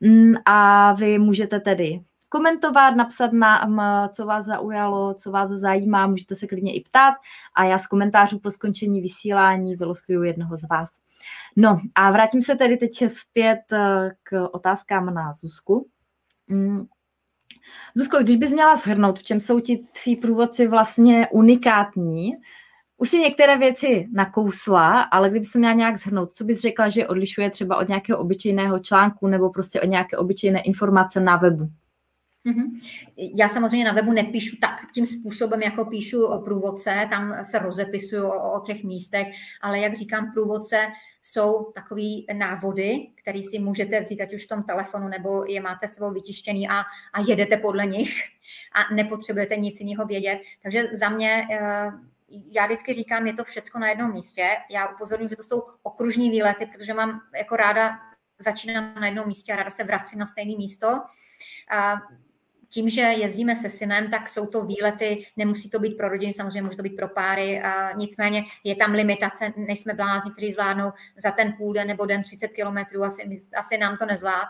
[0.01, 3.81] Mm, a vy můžete tedy komentovat, napsat nám,
[4.15, 7.15] co vás zaujalo, co vás zajímá, můžete se klidně i ptát
[7.55, 10.89] a já z komentářů po skončení vysílání vylosuju jednoho z vás.
[11.57, 15.89] No a vrátím se tedy teď zpět eh, k otázkám na Zuzku.
[16.49, 16.87] Mm.
[17.97, 22.33] Zuzko, když bys měla shrnout, v čem jsou ti tví průvodci vlastně unikátní,
[22.97, 27.07] už si některé věci nakousla, ale kdybys to měla nějak shrnout, co bys řekla, že
[27.07, 31.71] odlišuje třeba od nějakého obyčejného článku nebo prostě od nějaké obyčejné informace na webu?
[32.47, 32.81] Mm-hmm.
[33.17, 38.25] Já samozřejmě na webu nepíšu tak tím způsobem, jako píšu o průvodce, tam se rozepisuju
[38.29, 39.27] o, o těch místech,
[39.61, 40.89] ale jak říkám, průvodce
[41.23, 45.89] jsou takový návody, který si můžete vzít ať už v tom telefonu, nebo je máte
[45.89, 46.81] sebou vytištěný a,
[47.13, 48.15] a jedete podle nich
[48.73, 50.41] a nepotřebujete nic jiného vědět.
[50.63, 51.93] Takže za mě, eh,
[52.53, 54.49] já vždycky říkám, je to všecko na jednom místě.
[54.71, 57.99] Já upozorňuji, že to jsou okružní výlety, protože mám jako ráda,
[58.39, 61.01] začínám na jednom místě a ráda se vracím na stejné místo.
[61.71, 61.97] A
[62.71, 66.63] tím, že jezdíme se synem, tak jsou to výlety, nemusí to být pro rodiny, samozřejmě
[66.63, 71.31] může to být pro páry, a nicméně je tam limitace, nejsme blázni, kteří zvládnou za
[71.31, 74.49] ten půl den nebo den 30 kilometrů, asi, asi nám to nezvlád.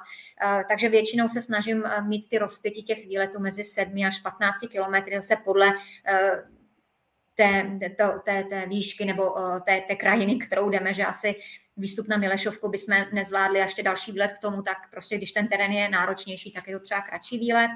[0.69, 5.37] Takže většinou se snažím mít ty rozpětí těch výletů mezi 7 až 15 kilometry, zase
[5.45, 5.73] podle
[7.35, 9.35] té, té, té, té výšky nebo
[9.67, 11.35] té, té krajiny, kterou jdeme, že asi
[11.77, 15.49] výstup na Milešovku bychom nezvládli a ještě další výlet k tomu, tak prostě když ten
[15.49, 17.71] terén je náročnější, tak je to třeba kratší výlet.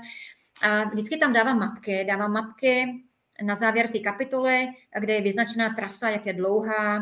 [0.65, 3.05] A vždycky tam dávám mapky, dávám mapky
[3.43, 4.67] na závěr ty kapitoly,
[5.01, 6.99] kde je vyznačená trasa, jak je dlouhá,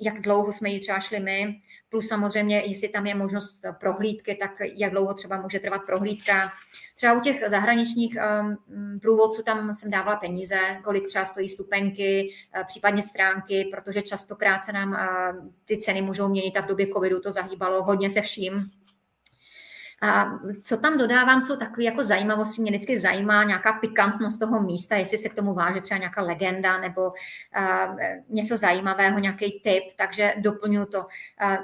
[0.00, 4.50] jak dlouho jsme ji třeba šli my, plus samozřejmě, jestli tam je možnost prohlídky, tak
[4.74, 6.52] jak dlouho třeba může trvat prohlídka.
[6.96, 12.64] Třeba u těch zahraničních um, průvodců tam jsem dávala peníze, kolik třeba stojí stupenky, uh,
[12.66, 17.20] případně stránky, protože častokrát se nám uh, ty ceny můžou měnit a v době covidu
[17.20, 18.70] to zahýbalo hodně se vším.
[20.04, 22.62] A co tam dodávám, jsou takové jako zajímavosti.
[22.62, 26.78] Mě vždycky zajímá nějaká pikantnost toho místa, jestli se k tomu váže třeba nějaká legenda
[26.78, 27.96] nebo uh,
[28.28, 30.98] něco zajímavého, nějaký tip, takže doplňuji to.
[30.98, 31.06] Uh,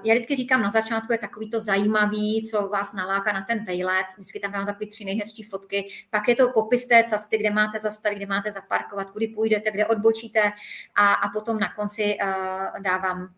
[0.05, 4.07] já vždycky říkám, na začátku je takový to zajímavý, co vás naláká na ten vejlet.
[4.17, 5.89] Vždycky tam dám takové tři nejhezčí fotky.
[6.11, 9.87] Pak je to popis té cesty, kde máte zastavit, kde máte zaparkovat, kudy půjdete, kde
[9.87, 10.53] odbočíte
[10.95, 13.29] a, a potom na konci uh, dávám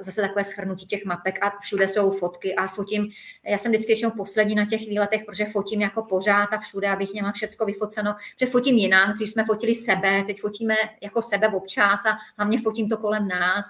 [0.00, 3.10] zase takové schrnutí těch mapek a všude jsou fotky a fotím,
[3.46, 7.12] já jsem vždycky většinou poslední na těch výletech, protože fotím jako pořád a všude, abych
[7.12, 12.06] měla všecko vyfoceno, protože fotím jinak, když jsme fotili sebe, teď fotíme jako sebe občas
[12.06, 13.64] a hlavně fotím to kolem nás,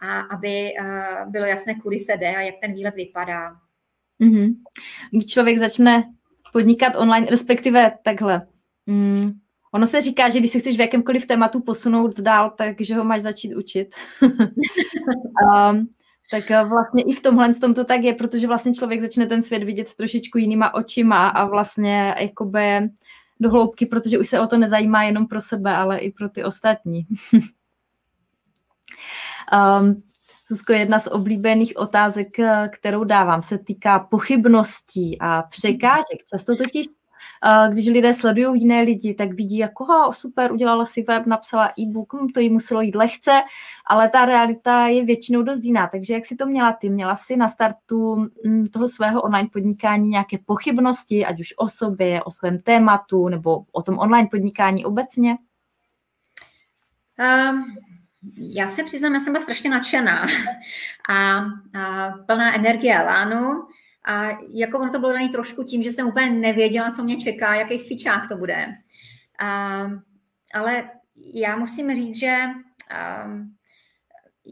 [0.00, 0.72] a aby
[1.26, 3.56] bylo jasné, kudy se jde a jak ten výlet vypadá.
[4.20, 4.54] Mm-hmm.
[5.10, 6.04] Když člověk začne
[6.52, 8.46] podnikat online, respektive takhle,
[8.86, 9.32] mm,
[9.72, 13.22] Ono se říká, že když se chceš v jakémkoliv tématu posunout dál, takže ho máš
[13.22, 13.94] začít učit.
[14.22, 15.88] um,
[16.30, 19.42] tak eh, vlastně i v tomhle tom to tak je, protože vlastně člověk začne ten
[19.42, 22.88] svět vidět trošičku jinýma očima a vlastně jakoby
[23.40, 26.44] do hloubky, protože už se o to nezajímá jenom pro sebe, ale i pro ty
[26.44, 27.06] ostatní.
[29.52, 30.02] um,
[30.44, 36.24] Susko, jedna z oblíbených otázek, eh, kterou dávám, se týká pochybností a překážek.
[36.30, 36.86] Často totiž
[37.72, 42.14] když lidé sledují jiné lidi, tak vidí jako oh, super, udělala si web, napsala e-book,
[42.14, 43.40] hm, to jí muselo jít lehce,
[43.86, 45.86] ale ta realita je většinou dost jiná.
[45.86, 46.90] Takže jak si to měla ty?
[46.90, 52.22] Měla si na startu hm, toho svého online podnikání nějaké pochybnosti, ať už o sobě,
[52.22, 55.38] o svém tématu, nebo o tom online podnikání obecně?
[57.18, 57.64] Um,
[58.36, 60.26] já se přiznám, já jsem byla strašně nadšená
[61.08, 61.38] a,
[61.80, 63.68] a plná energie lánu.
[64.04, 67.54] A jako ono to bylo dané trošku tím, že jsem úplně nevěděla, co mě čeká,
[67.54, 68.66] jaký fičák to bude.
[69.40, 69.86] A,
[70.54, 70.90] ale
[71.34, 72.36] já musím říct, že
[72.90, 73.28] a,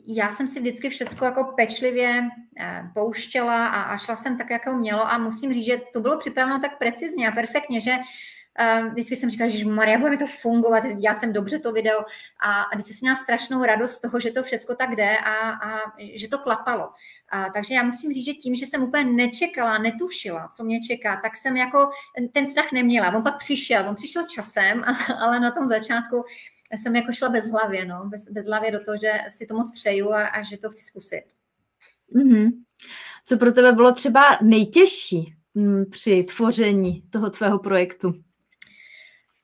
[0.07, 2.29] já jsem si vždycky všechno jako pečlivě
[2.95, 6.59] pouštěla a, a šla jsem tak, jako mělo a musím říct, že to bylo připraveno
[6.59, 7.97] tak precizně a perfektně, že
[8.61, 12.01] Uh, vždycky jsem říkala, že Maria, bude mi to fungovat, já jsem dobře to video
[12.40, 15.51] a, a vždycky jsem měla strašnou radost z toho, že to všechno tak jde a,
[15.51, 16.88] a že to klapalo.
[17.29, 21.21] A, takže já musím říct, že tím, že jsem úplně nečekala, netušila, co mě čeká,
[21.23, 21.90] tak jsem jako
[22.33, 23.16] ten strach neměla.
[23.16, 24.85] On pak přišel, on přišel časem,
[25.21, 26.25] ale na tom začátku
[26.73, 29.73] jsem jako šla bez hlavě, no, bez, bez hlavě do toho, že si to moc
[29.73, 31.25] přeju a, a že to chci zkusit.
[32.14, 32.51] Mm-hmm.
[33.25, 38.26] Co pro tebe bylo třeba nejtěžší mm, při tvoření toho tvého projektu?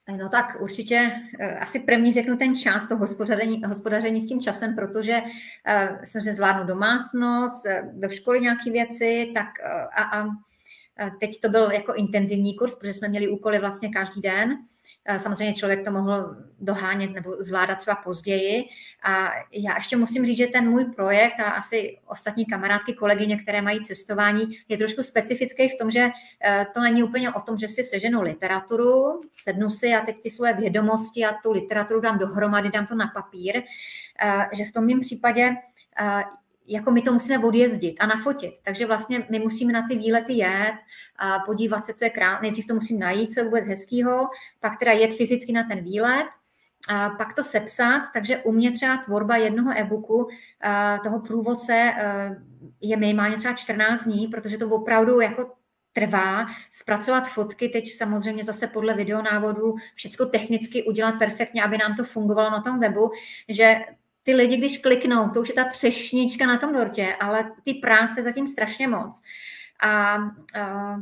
[0.07, 4.75] No tak určitě eh, asi první řeknu ten čas, to hospodaření, hospodaření s tím časem,
[4.75, 9.47] protože uh, jsem se zvládnu domácnost, eh, do školy nějaké věci, tak
[9.95, 10.29] a, a
[11.19, 14.57] teď to byl jako intenzivní kurz, protože jsme měli úkoly vlastně každý den
[15.17, 18.63] Samozřejmě člověk to mohl dohánět nebo zvládat třeba později.
[19.03, 23.61] A já ještě musím říct, že ten můj projekt a asi ostatní kamarádky, kolegyně, které
[23.61, 26.09] mají cestování, je trošku specifický v tom, že
[26.43, 30.29] eh, to není úplně o tom, že si seženu literaturu, sednu si a teď ty
[30.29, 34.85] svoje vědomosti a tu literaturu dám dohromady, dám to na papír, eh, že v tom
[34.85, 35.55] mém případě
[35.99, 36.23] eh,
[36.67, 38.53] jako my to musíme odjezdit a nafotit.
[38.63, 40.75] Takže vlastně my musíme na ty výlety jet
[41.15, 42.41] a podívat se, co je krásné.
[42.41, 46.27] Nejdřív to musím najít, co je vůbec hezkýho, pak teda jet fyzicky na ten výlet,
[46.89, 50.27] a pak to sepsat, takže u mě třeba tvorba jednoho e-booku,
[51.03, 51.93] toho průvodce
[52.81, 55.51] je minimálně třeba 14 dní, protože to opravdu jako
[55.93, 62.03] trvá zpracovat fotky, teď samozřejmě zase podle videonávodu všechno technicky udělat perfektně, aby nám to
[62.03, 63.11] fungovalo na tom webu,
[63.49, 63.75] že
[64.23, 68.23] ty lidi, když kliknou, to už je ta třešnička na tom dortě, ale ty práce
[68.23, 69.21] zatím strašně moc.
[69.83, 70.15] A,
[70.55, 70.97] a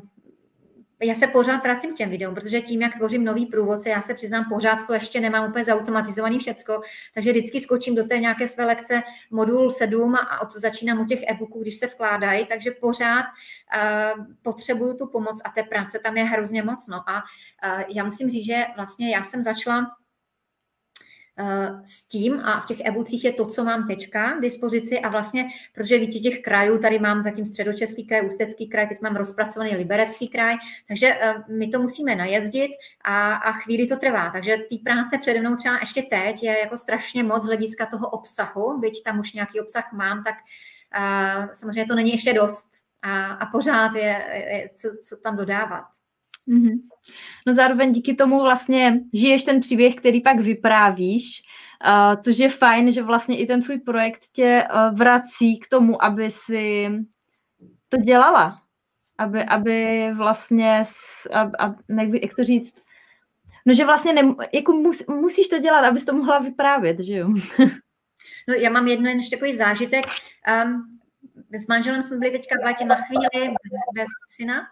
[1.03, 4.13] já se pořád vracím k těm videům, protože tím, jak tvořím nový průvodce, já se
[4.13, 6.81] přiznám, pořád to ještě nemám úplně zautomatizovaný všecko,
[7.13, 11.19] takže vždycky skočím do té nějaké své lekce modul 7 a od začínám u těch
[11.23, 16.23] e-booků, když se vkládají, takže pořád uh, potřebuju tu pomoc a té práce tam je
[16.23, 16.87] hrozně moc.
[16.87, 17.09] No.
[17.09, 19.91] A uh, já musím říct, že vlastně já jsem začala
[21.85, 25.49] s tím a v těch e je to, co mám teďka k dispozici a vlastně,
[25.73, 30.27] protože víte, těch krajů, tady mám zatím středočeský kraj, ústecký kraj, teď mám rozpracovaný liberecký
[30.27, 30.55] kraj,
[30.87, 32.71] takže eh, my to musíme najezdit
[33.03, 36.77] a, a chvíli to trvá, takže té práce přede mnou třeba ještě teď je jako
[36.77, 40.35] strašně moc hlediska toho obsahu, byť tam už nějaký obsah mám, tak
[40.97, 42.69] uh, samozřejmě to není ještě dost
[43.01, 46.00] a, a pořád je, je co, co tam dodávat.
[46.47, 46.79] Mm-hmm.
[47.47, 51.41] No zároveň díky tomu vlastně žiješ ten příběh, který pak vyprávíš,
[51.85, 56.03] uh, což je fajn, že vlastně i ten tvůj projekt tě uh, vrací k tomu,
[56.03, 56.89] aby si
[57.89, 58.61] to dělala.
[59.17, 60.83] Aby, aby vlastně,
[61.33, 62.73] a, a, jak, jak to říct,
[63.65, 67.29] no že vlastně ne, jako mus, musíš to dělat, abys to mohla vyprávět, že jo?
[68.47, 70.05] no já mám jedno ještě takový zážitek.
[70.65, 70.99] Um,
[71.53, 74.67] s manželem jsme byli teďka v na chvíli bez, bez syna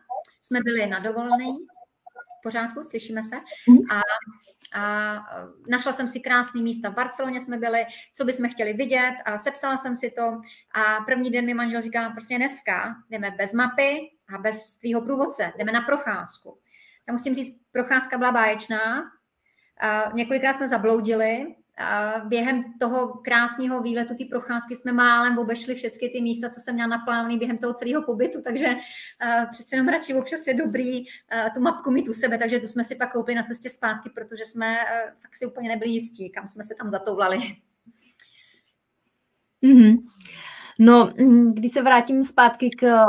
[0.50, 1.58] jsme byli na dovolený,
[2.40, 3.36] v pořádku, slyšíme se.
[3.70, 3.80] Mhm.
[3.92, 4.02] A,
[4.82, 5.16] a
[5.68, 7.86] našla jsem si krásný místa v Barceloně jsme byli,
[8.16, 12.10] co bychom chtěli vidět a sepsala jsem si to a první den mi manžel říká,
[12.10, 14.00] prostě dneska jdeme bez mapy
[14.36, 16.60] a bez tvýho průvodce, jdeme na procházku.
[17.08, 19.04] Já musím říct, procházka byla báječná,
[19.80, 21.56] a několikrát jsme zabloudili,
[22.26, 26.90] během toho krásného výletu, ty procházky, jsme málem obešli všechny ty místa, co jsem měla
[26.90, 31.06] naplánovaný během toho celého pobytu, takže uh, přece jenom radši občas je dobrý uh,
[31.54, 34.46] tu mapku mít u sebe, takže tu jsme si pak koupili na cestě zpátky, protože
[34.46, 37.38] jsme uh, fakt si úplně nebyli jistí, kam jsme se tam zatoulali.
[39.64, 39.98] Mm-hmm.
[40.80, 43.06] No, mm, když se vrátím zpátky k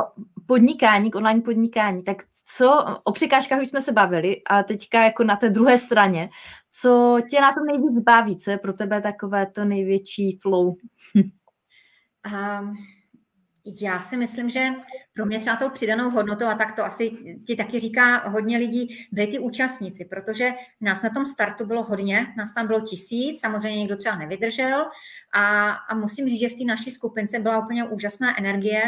[0.50, 2.16] podnikání, k online podnikání, tak
[2.56, 6.30] co, o překážkách už jsme se bavili a teďka jako na té druhé straně,
[6.70, 10.66] co tě na tom nejvíc baví, co je pro tebe takové to největší flow?
[10.66, 10.76] um,
[13.80, 14.68] já si myslím, že
[15.14, 17.10] pro mě třeba tou přidanou hodnotou, a tak to asi
[17.46, 22.26] ti taky říká hodně lidí, byli ty účastníci, protože nás na tom startu bylo hodně,
[22.36, 24.84] nás tam bylo tisíc, samozřejmě někdo třeba nevydržel.
[25.34, 28.82] A, a musím říct, že v té naší skupince byla úplně úžasná energie,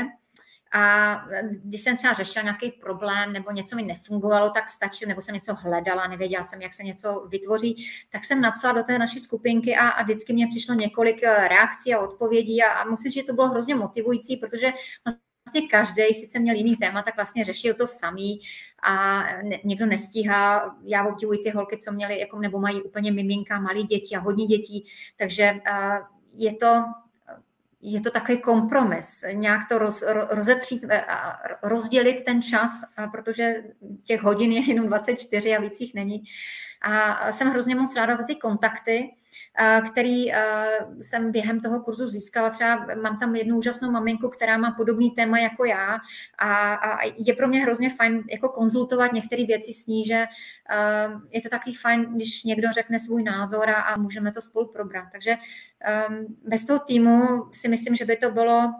[0.74, 1.14] a
[1.52, 5.54] když jsem třeba řešila nějaký problém nebo něco mi nefungovalo, tak stačilo, nebo jsem něco
[5.54, 9.88] hledala, nevěděla jsem, jak se něco vytvoří, tak jsem napsala do té naší skupinky a,
[9.88, 13.32] a vždycky mě přišlo několik eh, reakcí a odpovědí a, a musím říct, že to
[13.32, 14.72] bylo hrozně motivující, protože
[15.44, 18.40] vlastně každý sice měl jiný téma, tak vlastně řešil to samý
[18.82, 20.76] a ne, někdo nestíhá.
[20.84, 24.46] Já obdivuji ty holky, co měly, jako, nebo mají úplně miminka, malé děti a hodně
[24.46, 26.84] dětí, takže uh, je to
[27.82, 32.70] je to takový kompromis, nějak to roz, rozetřít a rozdělit ten čas,
[33.12, 33.54] protože
[34.04, 36.24] těch hodin je jenom 24 a víc jich není.
[36.82, 39.14] A jsem hrozně moc ráda za ty kontakty,
[39.90, 40.26] který
[41.00, 42.50] jsem během toho kurzu získala.
[42.50, 45.98] Třeba mám tam jednu úžasnou maminku, která má podobný téma jako já
[46.38, 50.26] a, je pro mě hrozně fajn jako konzultovat některé věci s ní, že
[51.30, 55.04] je to taky fajn, když někdo řekne svůj názor a, a můžeme to spolu probrat.
[55.12, 55.36] Takže
[56.44, 58.72] bez toho týmu si myslím, že by to bylo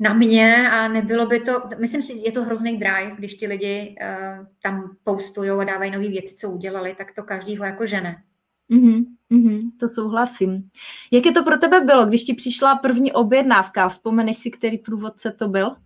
[0.00, 3.46] na mě a nebylo by to, myslím si, že je to hrozný drive, když ti
[3.46, 8.22] lidi uh, tam postují a dávají nové věci, co udělali, tak to každýho jako žene.
[8.70, 10.68] Mm-hmm, mm-hmm, to souhlasím.
[11.10, 13.88] Jak je to pro tebe bylo, když ti přišla první objednávka?
[13.88, 15.76] Vzpomeneš si, který průvodce to byl?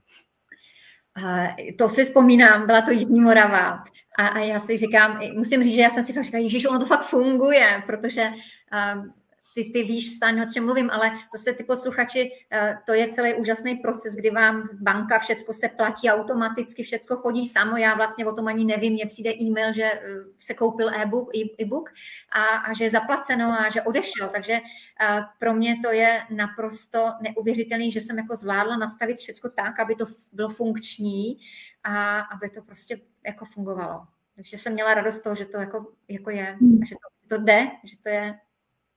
[1.19, 1.47] Uh,
[1.79, 3.85] to si vzpomínám, byla to Jižní Morava.
[4.19, 6.79] A, a já si říkám, musím říct, že já jsem si fakt říkala, Ježíš, ono
[6.79, 9.07] to fakt funguje, protože uh,
[9.55, 13.35] ty, ty víš stále, o čem mluvím, ale zase ty posluchači, eh, to je celý
[13.35, 18.35] úžasný proces, kdy vám banka, všecko se platí automaticky, všecko chodí samo, já vlastně o
[18.35, 20.01] tom ani nevím, mně přijde e-mail, že eh,
[20.39, 21.91] se koupil e-book, e-book
[22.33, 27.13] a, a že je zaplaceno a že odešel, takže eh, pro mě to je naprosto
[27.23, 31.39] neuvěřitelný, že jsem jako zvládla nastavit všecko tak, aby to bylo funkční
[31.85, 34.07] a aby to prostě jako fungovalo.
[34.37, 37.97] Takže jsem měla radost toho, že to jako, jako je, že to, to jde, že
[38.03, 38.35] to je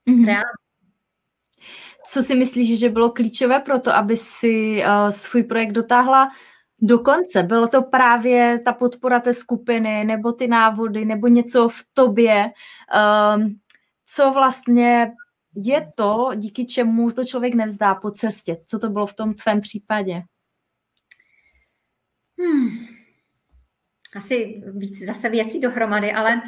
[0.09, 0.25] mm-hmm.
[0.25, 0.65] reálně.
[2.07, 6.31] Co si myslíš, že bylo klíčové pro to, aby si uh, svůj projekt dotáhla
[6.81, 7.43] do konce?
[7.43, 12.45] Bylo to právě ta podpora té skupiny, nebo ty návody, nebo něco v tobě?
[13.35, 13.59] Um,
[14.05, 15.11] co vlastně
[15.55, 18.57] je to, díky čemu to člověk nevzdá po cestě?
[18.65, 20.21] Co to bylo v tom tvém případě?
[22.39, 22.87] Hmm.
[24.15, 26.41] asi víc zase věcí dohromady, ale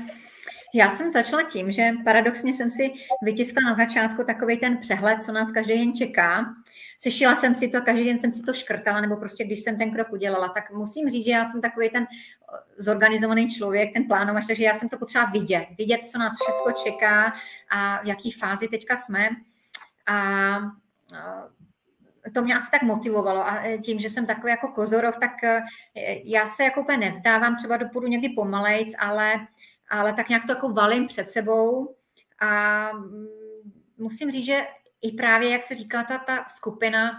[0.78, 5.32] já jsem začala tím, že paradoxně jsem si vytiskla na začátku takový ten přehled, co
[5.32, 6.45] nás každý den čeká.
[6.99, 9.91] Sešila jsem si to, každý den jsem si to škrtala, nebo prostě když jsem ten
[9.91, 12.07] krok udělala, tak musím říct, že já jsem takový ten
[12.78, 15.67] zorganizovaný člověk, ten plánovač, takže já jsem to potřeba vidět.
[15.78, 17.34] Vidět, co nás všechno čeká
[17.69, 19.30] a v jaký fázi teďka jsme.
[20.07, 20.59] A
[22.34, 25.32] to mě asi tak motivovalo a e, tím, že jsem takový jako kozorov, tak
[26.23, 29.47] já se jako úplně nevzdávám, třeba dopůjdu někdy pomalejc, ale,
[29.89, 31.95] ale tak nějak to jako valím před sebou
[32.39, 33.27] a mm,
[33.97, 34.67] musím říct, že
[35.01, 37.11] i právě, jak se říká, ta, ta skupina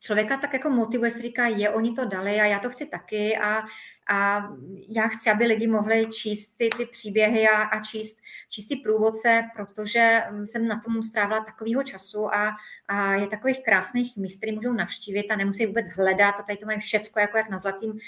[0.00, 3.36] člověka tak jako motivuje, se říká, je, oni to dali a já to chci taky
[3.36, 3.62] a,
[4.08, 4.48] a
[4.88, 8.18] já chci, aby lidi mohli číst ty, ty příběhy a, a číst,
[8.48, 12.56] číst ty průvodce, protože jsem na tom strávila takového času a,
[12.88, 16.66] a je takových krásných míst, které můžou navštívit a nemusí vůbec hledat a tady to
[16.66, 17.98] mají všecko jako jak na zlatým uh,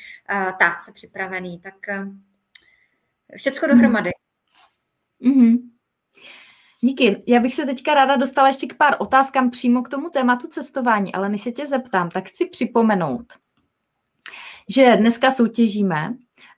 [0.59, 2.09] táce připravený, tak uh,
[3.37, 4.11] všecko dohromady.
[5.22, 5.59] Mm-hmm.
[6.80, 7.22] Díky.
[7.26, 11.14] Já bych se teďka ráda dostala ještě k pár otázkám přímo k tomu tématu cestování,
[11.14, 13.32] ale než se tě zeptám, tak chci připomenout,
[14.68, 16.14] že dneska soutěžíme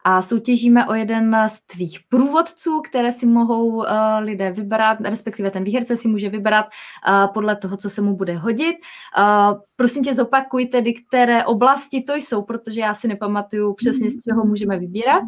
[0.09, 3.85] a soutěžíme o jeden z tvých průvodců, které si mohou uh,
[4.21, 8.37] lidé vybrat, respektive ten výherce si může vybrat uh, podle toho, co se mu bude
[8.37, 8.77] hodit.
[9.19, 14.23] Uh, prosím tě, zopakuj tedy, které oblasti to jsou, protože já si nepamatuju přesně, z
[14.23, 15.23] čeho můžeme vybírat.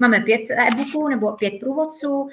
[0.00, 2.28] Máme pět e-booků nebo pět průvodců.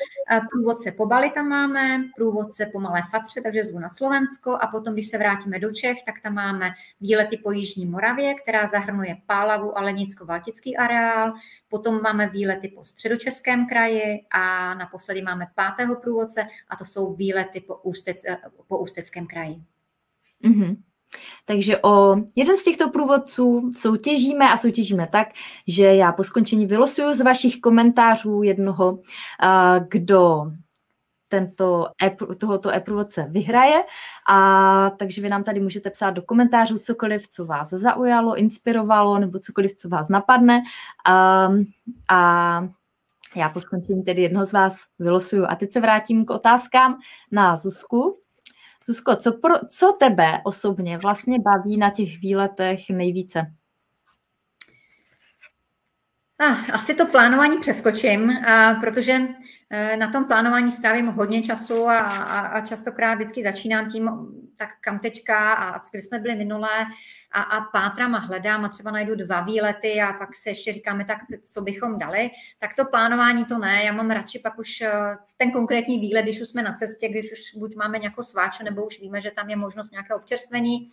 [0.51, 4.93] Průvodce po Bali tam máme, průvodce po Malé Fatře, takže zvu na Slovensko a potom,
[4.93, 6.69] když se vrátíme do Čech, tak tam máme
[7.01, 11.33] výlety po Jižní Moravě, která zahrnuje Pálavu a Lenicko-Valtický areál,
[11.69, 17.61] Potom máme výlety po středočeském kraji a naposledy máme pátého průvodce a to jsou výlety
[17.61, 18.21] po, Ústec,
[18.67, 19.55] po Ústeckém kraji.
[20.45, 20.77] Mm-hmm.
[21.45, 25.27] Takže o jeden z těchto průvodců soutěžíme a soutěžíme tak,
[25.67, 28.99] že já po skončení vylosuju z vašich komentářů jednoho,
[29.87, 30.51] kdo
[31.33, 33.83] tento e, tohoto e-průvodce vyhraje.
[34.29, 39.39] A takže vy nám tady můžete psát do komentářů cokoliv, co vás zaujalo, inspirovalo, nebo
[39.39, 40.61] cokoliv, co vás napadne.
[41.05, 41.49] A,
[42.09, 42.67] a
[43.35, 45.45] já po skončení tedy jednoho z vás vylosuju.
[45.49, 46.97] A teď se vrátím k otázkám
[47.31, 48.19] na Zuzku.
[48.85, 53.53] Zuzko, co, pro, co tebe osobně vlastně baví na těch výletech nejvíce?
[56.45, 59.19] Ah, asi to plánování přeskočím, a protože
[59.75, 64.09] Eh, na tom plánování strávím hodně času a, a, a častokrát vždycky začínám tím,
[64.57, 66.85] tak kam tečka a kde jsme byli minulé
[67.31, 71.05] a, a pátrám a hledám a třeba najdu dva výlety a pak se ještě říkáme,
[71.05, 72.29] tak co bychom dali,
[72.59, 74.91] tak to plánování to ne, já mám radši pak už eh,
[75.37, 78.85] ten konkrétní výlet, když už jsme na cestě, když už buď máme nějakou sváču, nebo
[78.85, 80.91] už víme, že tam je možnost nějaké občerstvení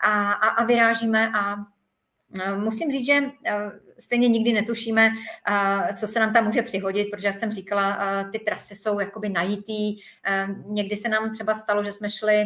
[0.00, 1.56] a, a, a vyrážíme a
[2.56, 3.54] musím říct, že eh,
[3.98, 5.10] stejně nikdy netušíme,
[5.48, 7.98] eh, co se nám tam může přihodit, protože jak jsem říkala,
[8.32, 10.00] ty trasy jsou jakoby najítý.
[10.66, 12.44] Někdy se nám třeba stalo, že jsme šli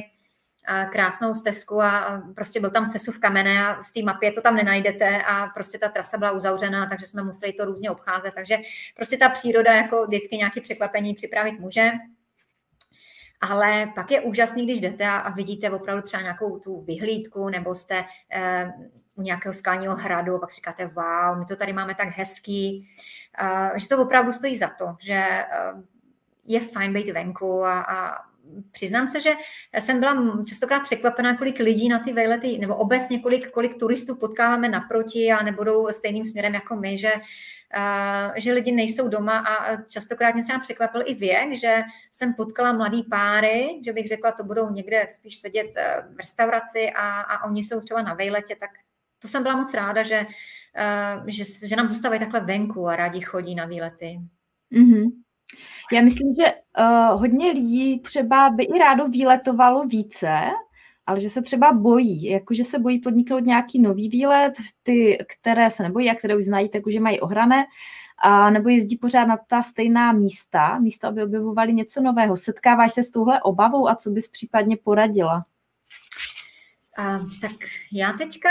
[0.92, 5.22] krásnou stezku a prostě byl tam sesuv kamene a v té mapě to tam nenajdete
[5.22, 8.34] a prostě ta trasa byla uzavřená, takže jsme museli to různě obcházet.
[8.34, 8.58] Takže
[8.96, 11.90] prostě ta příroda jako vždycky nějaké překvapení připravit může.
[13.40, 18.04] Ale pak je úžasný, když jdete a, vidíte opravdu třeba nějakou tu vyhlídku, nebo jste
[18.32, 18.72] eh,
[19.18, 22.88] u nějakého skalního hradu a pak říkáte, wow, my to tady máme tak hezký,
[23.76, 25.44] že to opravdu stojí za to, že
[26.44, 28.24] je fajn být venku a, a
[28.70, 29.32] přiznám se, že
[29.80, 34.68] jsem byla častokrát překvapená, kolik lidí na ty vejlety, nebo obecně kolik, kolik turistů potkáváme
[34.68, 40.34] naproti a nebudou stejným směrem jako my, že, uh, že lidi nejsou doma a častokrát
[40.34, 44.70] mě třeba překvapil i věk, že jsem potkala mladý páry, že bych řekla, to budou
[44.70, 45.70] někde spíš sedět
[46.14, 48.70] v restauraci a, a oni jsou třeba na vejletě, tak
[49.18, 50.26] to jsem byla moc ráda, že,
[51.20, 54.20] uh, že, že nám zůstávají takhle venku a rádi chodí na výlety.
[54.72, 55.10] Mm-hmm.
[55.92, 56.44] Já myslím, že
[56.80, 60.40] uh, hodně lidí třeba by i rádo výletovalo více,
[61.06, 64.52] ale že se třeba bojí, jakože se bojí podniknout nějaký nový výlet,
[64.82, 67.64] ty, které se nebojí a které už znají, tak už je mají ohrané,
[68.18, 72.36] a nebo jezdí pořád na ta stejná místa, místa, aby objevovali něco nového.
[72.36, 75.44] Setkáváš se s touhle obavou a co bys případně poradila?
[76.98, 77.52] A, tak
[77.92, 78.48] já teďka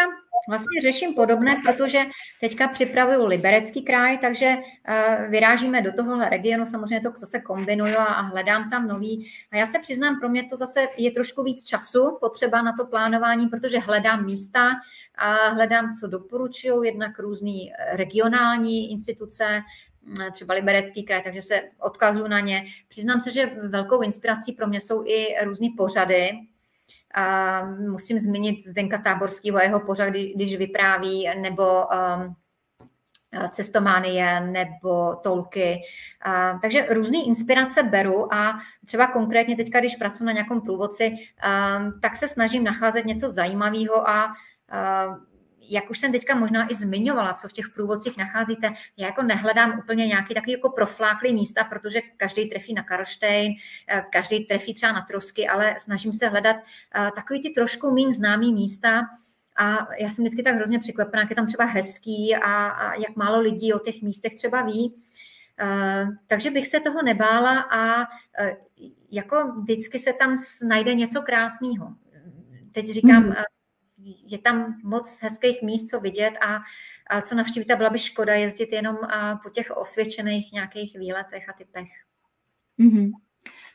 [0.48, 2.00] vlastně řeším podobné, protože
[2.42, 8.06] teďka připravuju Liberecký kraj, takže uh, vyrážíme do tohohle regionu, samozřejmě to se kombinuju a,
[8.06, 9.32] a hledám tam nový.
[9.52, 12.86] A já se přiznám, pro mě to zase je trošku víc času potřeba na to
[12.86, 14.70] plánování, protože hledám místa
[15.16, 19.62] a hledám, co doporučují, jednak různý regionální instituce,
[20.04, 22.66] mm, třeba Liberecký kraj, takže se odkazuju na ně.
[22.88, 26.32] Přiznám se, že velkou inspirací pro mě jsou i různý pořady,
[27.18, 32.36] a musím zmínit Zdenka Táborského a jeho pořad, když vypráví, nebo um,
[33.50, 35.82] cestománie nebo tolky.
[36.22, 41.80] A, takže různé inspirace beru a třeba konkrétně teďka, když pracuji na nějakém průvodci, a,
[42.02, 44.34] tak se snažím nacházet něco zajímavého a,
[44.72, 45.06] a
[45.70, 49.80] jak už jsem teďka možná i zmiňovala, co v těch průvodcích nacházíte, já jako nehledám
[49.80, 53.54] úplně nějaký takový jako profláklý místa, protože každý trefí na Karlštejn,
[54.12, 56.56] každý trefí třeba na Trosky, ale snažím se hledat
[57.16, 59.02] takový ty trošku méně známý místa,
[59.60, 63.16] a já jsem vždycky tak hrozně překvapená, jak je tam třeba hezký a, a jak
[63.16, 64.96] málo lidí o těch místech třeba ví.
[65.64, 68.50] Uh, takže bych se toho nebála a uh,
[69.12, 70.36] jako vždycky se tam
[70.68, 71.94] najde něco krásného.
[72.72, 73.34] Teď říkám, mm.
[74.26, 76.60] Je tam moc hezkých míst, co vidět a,
[77.10, 78.98] a co navštívit a byla by škoda jezdit jenom
[79.44, 81.88] po těch osvědčených nějakých výletech a typech.
[82.80, 83.12] Mm-hmm.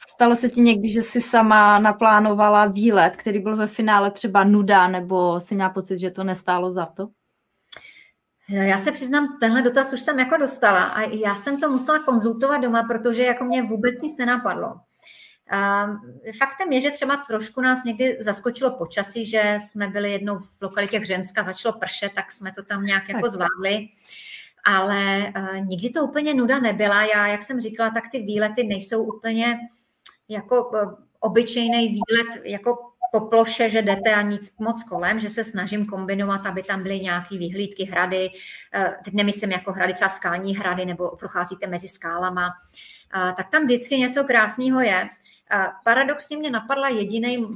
[0.09, 4.89] Stalo se ti někdy, že jsi sama naplánovala výlet, který byl ve finále třeba nuda,
[4.89, 7.09] nebo si měla pocit, že to nestálo za to?
[8.49, 12.63] Já se přiznám, tenhle dotaz už jsem jako dostala a já jsem to musela konzultovat
[12.63, 14.75] doma, protože jako mě vůbec nic nenapadlo.
[16.39, 20.99] Faktem je, že třeba trošku nás někdy zaskočilo počasí, že jsme byli jednou v lokalitě
[20.99, 23.89] Hřenska, začalo pršet, tak jsme to tam nějak jako zvládli.
[24.65, 27.03] Ale uh, nikdy to úplně nuda nebyla.
[27.05, 29.59] Já, jak jsem říkala, tak ty výlety nejsou úplně
[30.29, 32.79] jako eh, obyčejný výlet, jako
[33.13, 37.01] po ploše, že jdete a nic moc kolem, že se snažím kombinovat, aby tam byly
[37.01, 38.31] nějaké vyhlídky, hrady,
[38.75, 42.51] eh, teď nemyslím jako hrady, třeba skální hrady, nebo procházíte mezi skálama,
[43.37, 45.09] tak tam vždycky něco krásného je.
[45.85, 47.47] Paradoxně mě napadla jediný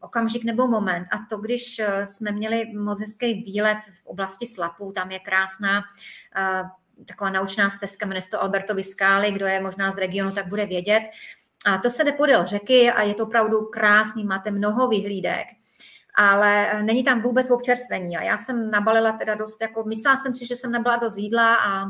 [0.00, 4.92] okamžik nebo moment a to, když eh, jsme měli moc hezký výlet v oblasti Slapů,
[4.92, 5.82] tam je krásná
[7.06, 10.66] taková naučná stezka, jmenuje se to Albertovy skály, kdo je možná z regionu, tak bude
[10.66, 11.02] vědět.
[11.66, 15.46] A to se jde podél řeky a je to opravdu krásný, máte mnoho vyhlídek,
[16.14, 18.16] ale eh, není tam vůbec občerstvení.
[18.16, 21.56] A já jsem nabalila teda dost, jako myslela jsem si, že jsem nabala dost jídla
[21.56, 21.84] a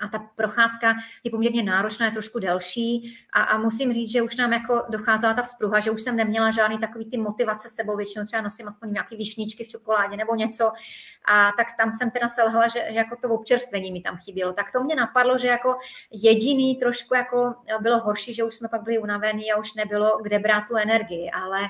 [0.00, 0.94] a ta procházka
[1.24, 5.34] je poměrně náročná, je trošku delší a, a musím říct, že už nám jako docházela
[5.34, 8.92] ta vzpruha, že už jsem neměla žádný takový ty motivace sebou, většinou třeba nosím aspoň
[8.92, 10.72] nějaký višničky v čokoládě nebo něco
[11.24, 14.52] a tak tam jsem teda selhala, že, že jako to občerstvení mi tam chybělo.
[14.52, 15.78] Tak to mě napadlo, že jako
[16.10, 20.38] jediný trošku jako bylo horší, že už jsme pak byli unavení a už nebylo kde
[20.38, 21.60] brát tu energii, ale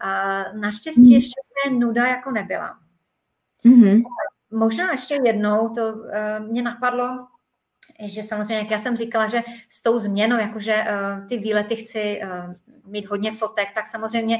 [0.00, 1.12] a naštěstí mm.
[1.12, 1.40] ještě
[1.70, 2.78] nuda jako nebyla.
[3.64, 4.02] Mm-hmm.
[4.50, 7.26] Možná ještě jednou to uh, mě napadlo,
[8.00, 12.20] že samozřejmě, jak já jsem říkala, že s tou změnou, jakože uh, ty výlety chci
[12.22, 12.54] uh,
[12.92, 14.38] mít hodně fotek, tak samozřejmě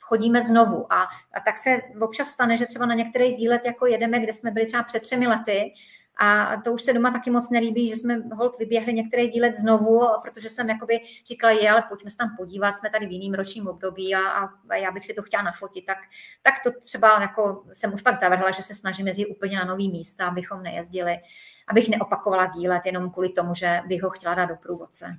[0.00, 0.92] chodíme znovu.
[0.92, 4.50] A, a tak se občas stane, že třeba na některý výlet jako jedeme, kde jsme
[4.50, 5.72] byli třeba před třemi lety,
[6.18, 10.00] a to už se doma taky moc nelíbí, že jsme hold vyběhli některý výlet znovu,
[10.22, 13.68] protože jsem jakoby říkala, je, ale pojďme se tam podívat, jsme tady v jiným ročním
[13.68, 14.20] období a,
[14.68, 15.86] a já bych si to chtěla nafotit.
[15.86, 15.98] Tak,
[16.42, 19.92] tak to třeba jako jsem už pak zavrhla, že se snažím jezdit úplně na nový
[19.92, 21.16] místa, abychom nejezdili
[21.68, 25.16] abych neopakovala výlet jenom kvůli tomu, že bych ho chtěla dát do průvodce.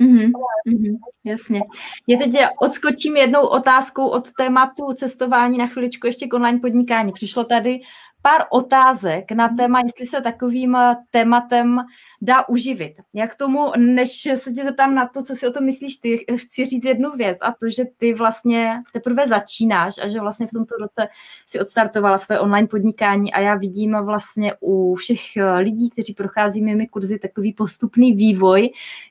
[0.00, 0.30] Mm-hmm,
[0.68, 1.60] mm-hmm, jasně.
[2.06, 7.12] Já teď odskočím jednou otázkou od tématu cestování na chviličku ještě k online podnikání.
[7.12, 7.80] Přišlo tady
[8.22, 10.76] pár otázek na téma, jestli se takovým
[11.10, 11.80] tématem
[12.22, 12.94] dá uživit.
[13.14, 16.64] Jak tomu, než se tě zeptám na to, co si o tom myslíš ty, chci
[16.64, 20.74] říct jednu věc a to, že ty vlastně teprve začínáš a že vlastně v tomto
[20.76, 21.08] roce
[21.46, 25.20] si odstartovala své online podnikání a já vidím vlastně u všech
[25.58, 28.70] lidí, kteří prochází mými kurzy takový postupný vývoj,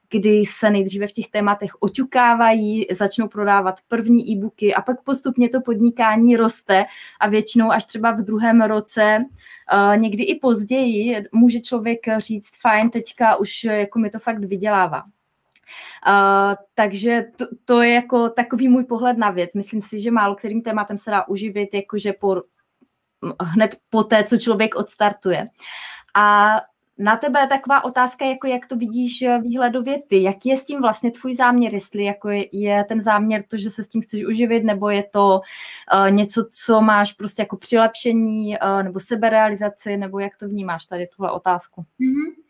[0.09, 5.61] kdy se nejdříve v těch tématech oťukávají, začnou prodávat první e-booky a pak postupně to
[5.61, 6.85] podnikání roste
[7.19, 9.19] a většinou až třeba v druhém roce
[9.73, 15.03] Uh, někdy i později může člověk říct, fajn, teďka už jako mi to fakt vydělává.
[15.03, 19.53] Uh, takže to, to je jako takový můj pohled na věc.
[19.55, 22.41] Myslím si, že málo kterým tématem se dá uživit, jakože po,
[23.41, 25.45] hned po té, co člověk odstartuje.
[26.15, 26.57] A
[26.97, 30.23] na tebe je taková otázka, jako jak to vidíš eh, výhledově ty.
[30.23, 33.83] Jaký je s tím vlastně tvůj záměr, jestli jako je, ten záměr to, že se
[33.83, 35.41] s tím chceš uživit, nebo je to
[35.93, 41.07] uh, něco, co máš prostě jako přilepšení, uh, nebo seberealizaci, nebo jak to vnímáš tady
[41.07, 41.81] tuhle otázku?
[41.81, 42.46] Mm-hmm.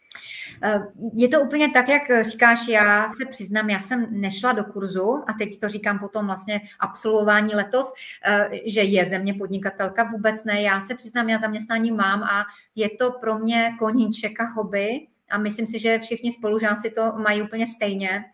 [0.63, 0.80] Eh,
[1.13, 5.34] je to úplně tak, jak říkáš, já se přiznám, já jsem nešla do kurzu a
[5.34, 7.93] teď to říkám potom vlastně absolvování letos,
[8.26, 12.45] eh, že je země podnikatelka, vůbec ne, já se přiznám, já zaměstnání mám a
[12.76, 17.41] je to pro mě koníček a hobby a myslím si, že všichni spolužáci to mají
[17.41, 18.26] úplně stejně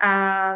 [0.00, 0.54] a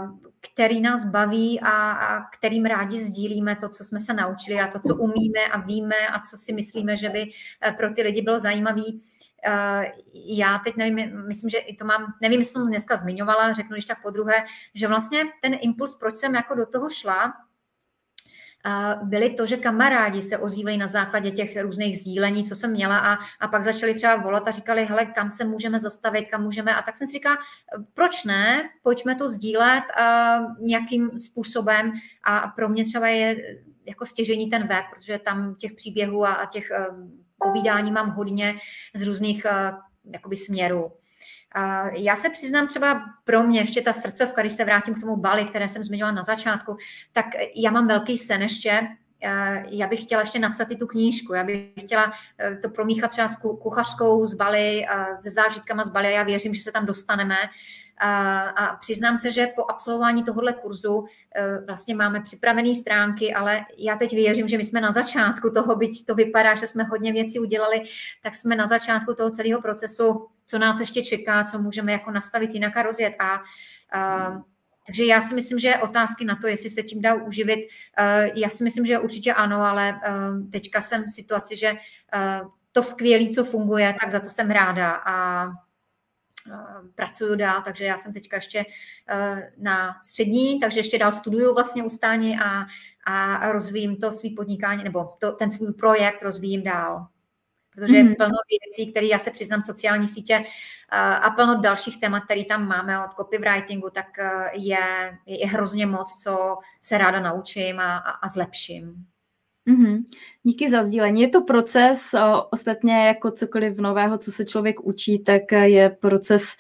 [0.53, 4.79] který nás baví a, a kterým rádi sdílíme to, co jsme se naučili a to,
[4.79, 7.31] co umíme a víme a co si myslíme, že by
[7.67, 9.16] eh, pro ty lidi bylo zajímavé Eh,
[10.15, 13.73] já teď nevím, myslím, že i to mám, nevím, jestli jsem to dneska zmiňovala, řeknu
[13.73, 14.45] když tak po druhé,
[14.75, 17.33] že vlastně ten impuls, proč jsem jako do toho šla,
[19.03, 23.19] byly to, že kamarádi se ozývali na základě těch různých sdílení, co jsem měla a,
[23.41, 26.75] a pak začali třeba volat a říkali, hele, kam se můžeme zastavit, kam můžeme.
[26.75, 27.37] A tak jsem si říkala,
[27.95, 31.93] proč ne, pojďme to sdílet uh, nějakým způsobem
[32.23, 33.37] a pro mě třeba je
[33.87, 36.71] jako stěžení ten web, protože tam těch příběhů a, a těch
[37.45, 38.55] povídání mám hodně
[38.95, 39.79] z různých uh,
[40.13, 40.93] jakoby směrů.
[41.93, 45.45] Já se přiznám třeba pro mě ještě ta srdcovka, když se vrátím k tomu Bali,
[45.45, 46.77] které jsem zmiňovala na začátku,
[47.13, 47.27] tak
[47.57, 48.89] já mám velký sen ještě,
[49.69, 53.29] já bych chtěla ještě napsat i tu knížku, já bych chtěla eh, to promíchat třeba
[53.29, 54.87] s kuchařskou z Bali,
[55.23, 57.37] se zážitkama z Bali a já věřím, že se tam dostaneme.
[57.99, 63.65] A, a přiznám se, že po absolvování tohohle kurzu e, vlastně máme připravené stránky, ale
[63.79, 67.13] já teď věřím, že my jsme na začátku toho, byť to vypadá, že jsme hodně
[67.13, 67.83] věcí udělali,
[68.23, 72.55] tak jsme na začátku toho celého procesu, co nás ještě čeká, co můžeme jako nastavit
[72.55, 73.15] jinak a rozjet.
[73.19, 73.41] A,
[73.93, 74.43] a
[74.87, 77.69] takže já si myslím, že otázky na to, jestli se tím dá uživit,
[77.99, 79.99] e, já si myslím, že určitě ano, ale e,
[80.51, 81.75] teďka jsem v situaci, že
[82.73, 85.47] to skvělé, co funguje, tak za to jsem ráda a
[86.95, 88.67] pracuju dál, takže já jsem teďka ještě
[89.09, 92.67] eh, na střední, takže ještě dál studuju vlastně ustálně a,
[93.05, 97.07] a rozvíjím to svý podnikání, nebo to, ten svůj projekt rozvíjím dál.
[97.75, 98.09] Protože mm.
[98.09, 100.35] je plno věcí, které já se přiznám sociální sítě
[100.93, 105.87] eh, a plno dalších témat, které tam máme od copywritingu, tak eh, je, je hrozně
[105.87, 109.07] moc, co se ráda naučím a, a, a zlepším.
[109.69, 110.05] Mm-hmm.
[110.43, 111.21] Díky za sdílení.
[111.21, 112.15] Je to proces,
[112.51, 116.57] ostatně jako cokoliv nového, co se člověk učí, tak je proces,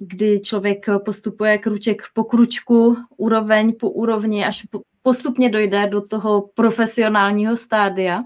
[0.00, 4.66] kdy člověk postupuje kruček po kručku, úroveň po úrovni, až
[5.02, 8.20] postupně dojde do toho profesionálního stádia.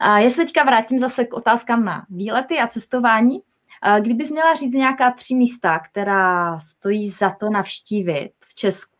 [0.00, 3.38] A já se teďka vrátím zase k otázkám na výlety a cestování.
[4.00, 8.97] Kdybys měla říct nějaká tři místa, která stojí za to navštívit v Česku,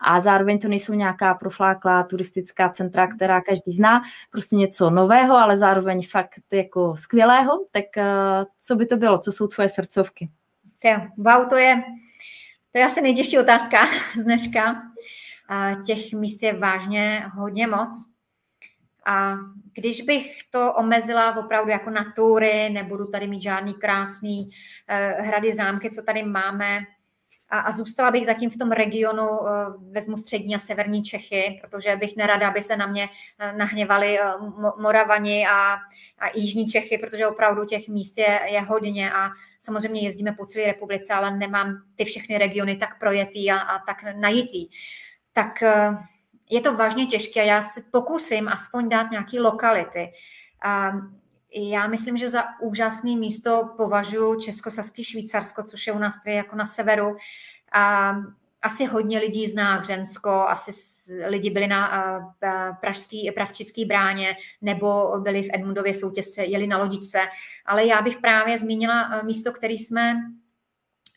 [0.00, 5.56] a zároveň to nejsou nějaká profláklá turistická centra, která každý zná, prostě něco nového, ale
[5.56, 8.04] zároveň fakt jako skvělého, tak uh,
[8.58, 10.30] co by to bylo, co jsou tvoje srdcovky?
[10.84, 11.82] Jo, wow, to je,
[12.72, 13.86] to je asi nejtěžší otázka
[14.20, 14.82] z dneška.
[15.86, 17.88] Těch míst je vážně hodně moc.
[19.06, 19.34] A
[19.74, 25.52] když bych to omezila opravdu jako na tury, nebudu tady mít žádný krásný uh, hrady,
[25.54, 26.80] zámky, co tady máme,
[27.50, 29.50] a, a zůstala bych zatím v tom regionu, eh,
[29.90, 34.24] vezmu střední a severní Čechy, protože bych nerada, aby se na mě eh, nahněvali eh,
[34.80, 35.74] Moravani a,
[36.18, 39.30] a Jižní Čechy, protože opravdu těch míst je, je hodně a
[39.60, 44.16] samozřejmě jezdíme po celé republice, ale nemám ty všechny regiony tak projetý a, a tak
[44.16, 44.68] najitý.
[45.32, 45.62] Tak
[46.50, 47.46] je to vážně těžké.
[47.46, 50.12] Já se pokusím aspoň dát nějaké lokality.
[51.54, 56.56] Já myslím, že za úžasné místo považuji Českosaský Švýcarsko, což je u nás tady jako
[56.56, 57.16] na severu.
[57.72, 58.14] A
[58.62, 60.72] asi hodně lidí zná Hřensko, asi
[61.26, 61.90] lidi byli na
[62.80, 67.18] pražský, pravčický bráně nebo byli v Edmundově soutězce, jeli na lodičce,
[67.66, 70.16] ale já bych právě zmínila místo, který jsme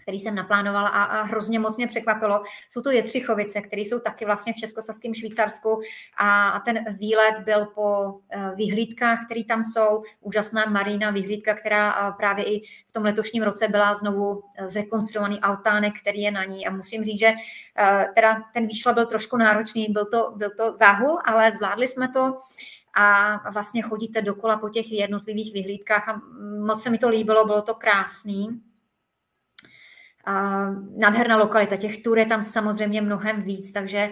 [0.03, 2.43] který jsem naplánovala a, a hrozně moc mě překvapilo.
[2.69, 5.81] Jsou to Jetřichovice, které jsou taky vlastně v Českosaském Švýcarsku
[6.17, 10.03] a, a ten výlet byl po uh, vyhlídkách, které tam jsou.
[10.21, 15.39] Úžasná marína vyhlídka, která uh, právě i v tom letošním roce byla znovu uh, zrekonstruovaný
[15.39, 17.33] altánek, který je na ní a musím říct, že
[18.15, 22.37] teda ten výšla byl trošku náročný, byl to, byl to záhul, ale zvládli jsme to
[22.93, 26.21] a vlastně chodíte dokola po těch jednotlivých vyhlídkách a
[26.65, 28.61] moc se mi to líbilo, bylo to krásný.
[30.25, 34.09] A nádherná lokalita, těch tur je tam samozřejmě mnohem víc, takže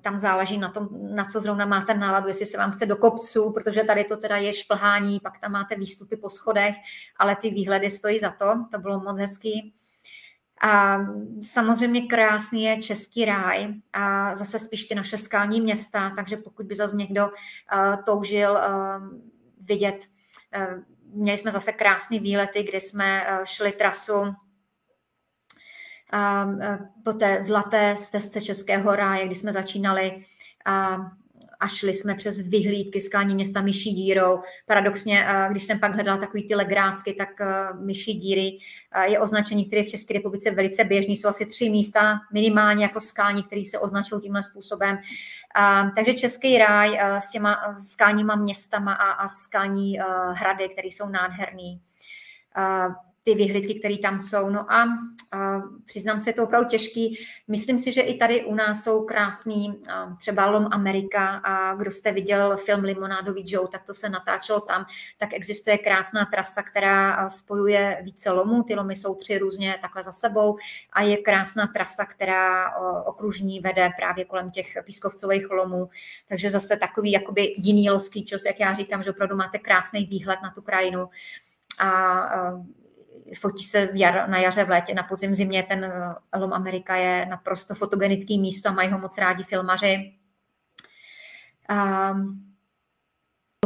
[0.00, 3.52] tam záleží na tom, na co zrovna máte náladu, jestli se vám chce do kopců,
[3.52, 6.74] protože tady to teda je šplhání, pak tam máte výstupy po schodech,
[7.16, 9.74] ale ty výhledy stojí za to, to bylo moc hezký.
[10.60, 10.98] A
[11.42, 16.74] samozřejmě krásný je Český ráj a zase spíš ty naše skalní města, takže pokud by
[16.74, 19.18] zase někdo uh, toužil uh,
[19.66, 20.04] vidět,
[20.56, 24.14] uh, měli jsme zase krásné výlety, kdy jsme uh, šli trasu
[26.12, 26.48] a
[27.04, 30.24] po té zlaté stezce Českého ráje, kdy jsme začínali
[30.64, 30.98] a,
[31.60, 34.42] a šli jsme přes vyhlídky skání města Myší dírou.
[34.66, 37.28] Paradoxně, když jsem pak hledala takový ty legrácky, tak
[37.80, 38.58] Myší díry
[39.04, 41.16] je označení, které v České republice velice běžný.
[41.16, 44.98] Jsou asi tři místa minimálně jako skální, které se označují tímhle způsobem.
[45.96, 49.98] Takže Český ráj s těma skálníma městama a, a skální
[50.32, 51.80] hrady, které jsou nádherný.
[53.28, 54.50] Ty vyhlídky, které tam jsou.
[54.50, 54.88] No a,
[55.32, 57.18] a přiznám se, je to opravdu těžký.
[57.48, 59.82] Myslím si, že i tady u nás jsou krásný
[60.18, 64.86] třeba Lom Amerika a kdo jste viděl film Limonádový Joe, tak to se natáčelo tam,
[65.18, 68.62] tak existuje krásná trasa, která spojuje více lomů.
[68.62, 70.56] Ty lomy jsou tři různě takhle za sebou
[70.92, 72.76] a je krásná trasa, která
[73.06, 75.90] okružní vede právě kolem těch pískovcových lomů.
[76.28, 80.38] Takže zase takový jakoby jiný loský čas, jak já říkám, že opravdu máte krásný výhled
[80.42, 81.08] na tu krajinu
[81.78, 82.20] a
[83.34, 85.62] fotí se v jar, na jaře, v létě, na podzim, zimě.
[85.62, 90.14] Ten eh, Lom Amerika je naprosto fotogenický místo a mají ho moc rádi filmaři.
[91.68, 92.14] A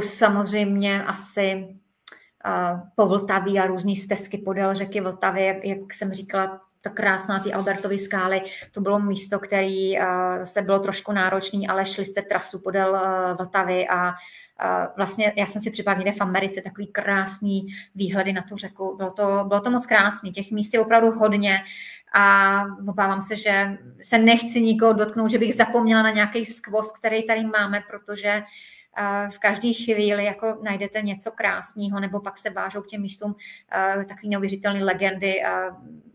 [0.05, 1.77] samozřejmě asi
[2.45, 7.41] a po Vltavě a různé stezky podél řeky Vltavy, jak, jak jsem říkala, ta krásná
[7.41, 8.43] ty Albertovy skály,
[8.73, 9.93] to bylo místo, které
[10.39, 14.15] zase bylo trošku náročné, ale šli jste trasu podél eh, Vltavy a
[14.97, 18.97] vlastně já jsem si připadla někde v Americe, takový krásný výhledy na tu řeku.
[18.97, 21.59] Bylo to, bylo to moc krásný, těch míst je opravdu hodně
[22.15, 27.27] a obávám se, že se nechci nikoho dotknout, že bych zapomněla na nějaký skvost, který
[27.27, 28.43] tady máme, protože
[29.31, 33.35] v každé chvíli jako najdete něco krásného, nebo pak se vážou k těm místům
[34.09, 35.35] takový neuvěřitelné legendy.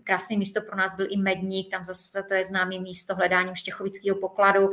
[0.03, 4.17] Krásné místo pro nás byl i Medník, tam zase to je známé místo hledáním štěchovického
[4.17, 4.69] pokladu.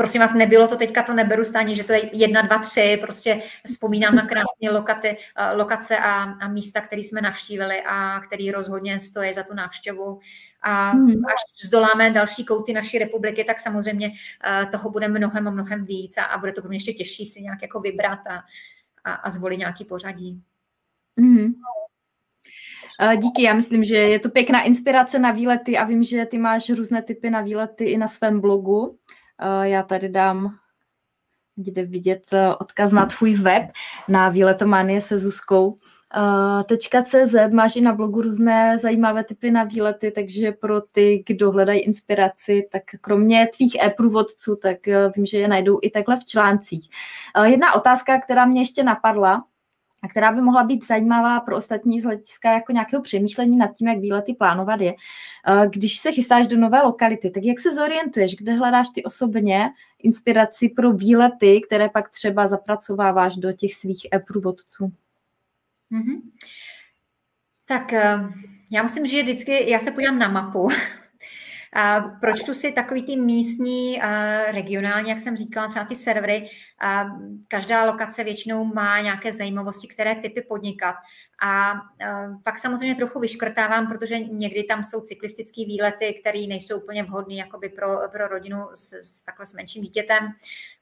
[0.00, 3.42] Prosím vás, nebylo to teďka, to neberu stání, že to je jedna, dva, tři, prostě
[3.66, 9.00] vzpomínám na krásné lokaty, eh, lokace a, a místa, které jsme navštívili a které rozhodně
[9.00, 10.20] stojí za tu návštěvu.
[10.62, 11.26] A hmm.
[11.26, 16.16] až zdoláme další kouty naší republiky, tak samozřejmě uh, toho bude mnohem a mnohem víc
[16.16, 18.42] a, a bude to pro mě ještě těžší si nějak jako vybrat a,
[19.04, 20.42] a, a zvolit nějaký pořadí.
[21.18, 21.52] Hmm.
[23.16, 26.70] Díky, já myslím, že je to pěkná inspirace na výlety a vím, že ty máš
[26.70, 28.98] různé typy na výlety i na svém blogu.
[29.62, 30.58] Já tady dám
[31.56, 33.62] jde vidět eh, odkaz na tvůj web
[34.08, 35.78] na výletománie se Zuzkou.
[37.04, 41.80] .cz máš i na blogu různé zajímavé typy na výlety, takže pro ty, kdo hledají
[41.80, 46.88] inspiraci, tak kromě tvých e-průvodců, tak eh, vím, že je najdou i takhle v článcích.
[47.44, 49.44] Jedna otázka, která mě ještě napadla,
[50.02, 53.88] a která by mohla být zajímavá pro ostatní z hlediska jako nějakého přemýšlení nad tím,
[53.88, 54.94] jak výlety plánovat je.
[54.94, 59.70] Eh, když se chystáš do nové lokality, tak jak se zorientuješ, kde hledáš ty osobně
[60.02, 64.92] inspiraci pro výlety, které pak třeba zapracováváš do těch svých e-průvodců?
[65.92, 66.20] Mm-hmm.
[67.64, 68.18] Tak eh,
[68.70, 70.68] já musím, že vždycky, já se podívám na mapu,
[71.72, 74.00] a pročtu si takový ty místní,
[74.46, 76.50] regionální, jak jsem říkala, třeba ty servery.
[76.80, 77.06] A
[77.48, 80.94] každá lokace většinou má nějaké zajímavosti, které typy podnikat.
[81.42, 81.74] A
[82.44, 87.88] pak samozřejmě trochu vyškrtávám, protože někdy tam jsou cyklistické výlety, které nejsou úplně vhodné pro,
[88.12, 90.28] pro rodinu s, s takhle s menším dítětem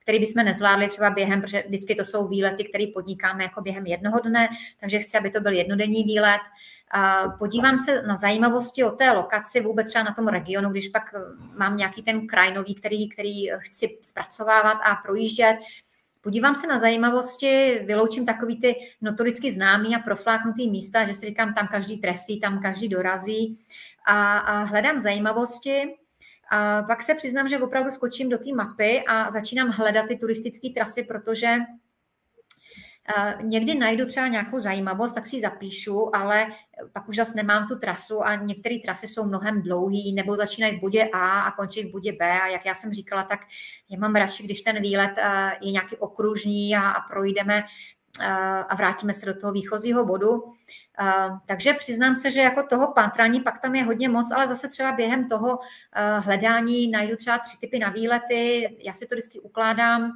[0.08, 4.20] který bychom nezvládli třeba během, protože vždycky to jsou výlety, které podnikáme jako během jednoho
[4.20, 4.48] dne,
[4.80, 6.40] takže chci, aby to byl jednodenní výlet.
[7.38, 11.20] Podívám se na zajímavosti o té lokaci, vůbec třeba na tom regionu, když pak eh,
[11.58, 15.58] mám nějaký ten kraj nový, který, který chci zpracovávat a projíždět.
[16.20, 21.54] Podívám se na zajímavosti, vyloučím takový ty notoricky známý a profláknutý místa, že si říkám,
[21.54, 23.58] tam každý trefí, tam každý dorazí
[24.06, 25.94] a, a hledám zajímavosti.
[26.50, 30.68] A pak se přiznám, že opravdu skočím do té mapy a začínám hledat ty turistické
[30.74, 31.56] trasy, protože
[33.42, 36.46] Někdy najdu třeba nějakou zajímavost, tak si ji zapíšu, ale
[36.92, 40.80] pak už zase nemám tu trasu a některé trasy jsou mnohem dlouhé nebo začínají v
[40.80, 42.40] bodě A a končí v bodě B.
[42.40, 43.40] A jak já jsem říkala, tak
[43.90, 47.64] já mám radši, když ten výlet eh, je nějaký okružní a, a projdeme
[48.20, 48.26] eh,
[48.68, 50.42] a vrátíme se do toho výchozího bodu.
[51.46, 54.92] Takže přiznám se, že jako toho pátrání pak tam je hodně moc, ale zase třeba
[54.92, 55.58] během toho
[56.18, 60.12] hledání najdu třeba tři typy na výlety, já si to vždycky ukládám,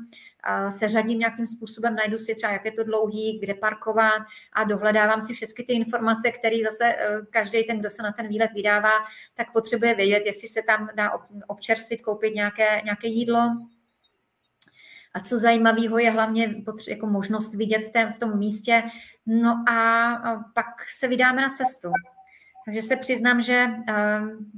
[0.71, 4.23] seřadím nějakým způsobem, najdu si třeba, jak je to dlouhý, kde parkovat
[4.53, 6.97] a dohledávám si všechny ty informace, které zase e,
[7.31, 8.93] každý ten, kdo se na ten výlet vydává,
[9.35, 11.11] tak potřebuje vědět, jestli se tam dá
[11.47, 13.57] občerstvit, koupit nějaké, nějaké jídlo,
[15.15, 16.55] a co zajímavého je hlavně
[16.89, 18.83] jako možnost vidět v, tém, v tom místě.
[19.27, 20.67] No a, pak
[20.99, 21.91] se vydáme na cestu.
[22.65, 24.51] Takže se přiznám, že um,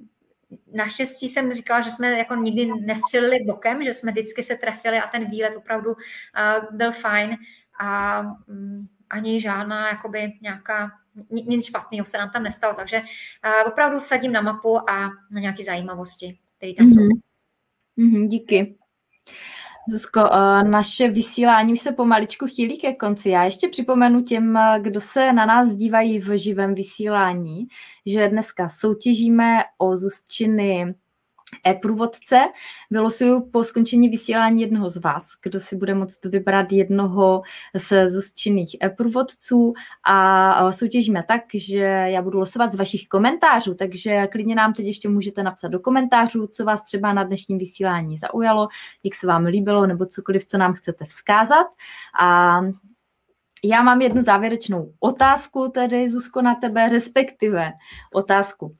[0.72, 5.06] naštěstí jsem říkala, že jsme jako nikdy nestřelili bokem, že jsme vždycky se trefili a
[5.06, 7.36] ten výlet opravdu uh, byl fajn
[7.80, 10.90] a um, ani žádná jakoby nějaká
[11.30, 15.64] nic špatného se nám tam nestalo, takže uh, opravdu vsadím na mapu a na nějaké
[15.64, 16.94] zajímavosti, které tam mm-hmm.
[16.94, 17.20] jsou.
[17.98, 18.78] Mm-hmm, díky.
[19.88, 23.30] Zuzko, eh, naše vysílání už se pomaličku chýlí ke konci.
[23.30, 27.66] Já ještě připomenu těm, eh, kdo se na nás dívají v živém vysílání,
[28.06, 30.94] že dneska soutěžíme o Zuzčiny
[31.66, 32.40] e-průvodce.
[32.90, 37.42] Vylosuju po skončení vysílání jednoho z vás, kdo si bude moct vybrat jednoho
[37.74, 39.74] z zůstčinných e-průvodců
[40.04, 45.08] a soutěžíme tak, že já budu losovat z vašich komentářů, takže klidně nám teď ještě
[45.08, 48.68] můžete napsat do komentářů, co vás třeba na dnešním vysílání zaujalo,
[49.04, 51.66] jak se vám líbilo nebo cokoliv, co nám chcete vzkázat.
[52.20, 52.60] A
[53.64, 57.72] já mám jednu závěrečnou otázku tedy, Zuzko, na tebe, respektive
[58.12, 58.76] otázku.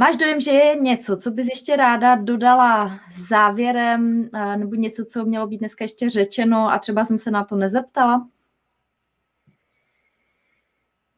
[0.00, 5.46] Máš dojem, že je něco, co bys ještě ráda dodala závěrem, nebo něco, co mělo
[5.46, 8.28] být dneska ještě řečeno a třeba jsem se na to nezeptala?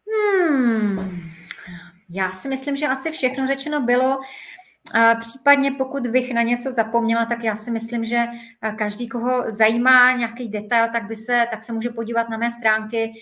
[0.09, 1.11] Hmm.
[2.11, 4.21] Já si myslím, že asi všechno řečeno bylo.
[4.95, 8.25] A případně pokud bych na něco zapomněla, tak já si myslím, že
[8.79, 13.13] každý, koho zajímá nějaký detail, tak, by se, tak se může podívat na mé stránky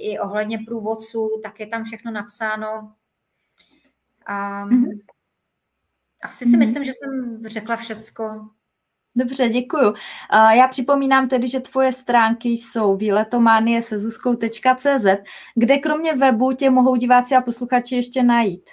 [0.00, 2.92] i ohledně průvodců, tak je tam všechno napsáno.
[4.30, 4.98] A mm-hmm.
[6.22, 6.58] asi si mm-hmm.
[6.58, 8.48] myslím, že jsem řekla všecko.
[9.14, 9.94] Dobře, děkuju.
[10.32, 15.06] Já připomínám tedy, že tvoje stránky jsou výletománie se zuzkou.cz,
[15.54, 18.70] kde kromě webu tě mohou diváci a posluchači ještě najít.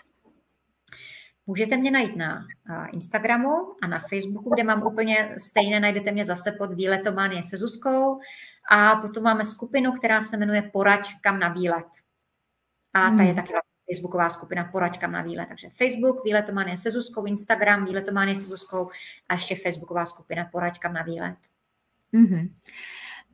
[1.45, 2.45] Můžete mě najít na
[2.93, 3.49] Instagramu
[3.81, 8.19] a na Facebooku, kde mám úplně stejné, najdete mě zase pod výletománie se Zuzkou
[8.71, 11.87] a potom máme skupinu, která se jmenuje Poraď kam na výlet.
[12.93, 13.35] A ta je hmm.
[13.35, 13.53] taky
[13.91, 15.45] Facebooková skupina Poraďkam na výlet.
[15.49, 18.89] Takže Facebook, výletomanie se Zuzkou, Instagram, výletomanie se Zuzkou
[19.29, 21.35] a ještě Facebooková skupina Poraďkam na výlet.
[22.13, 22.49] Mm-hmm.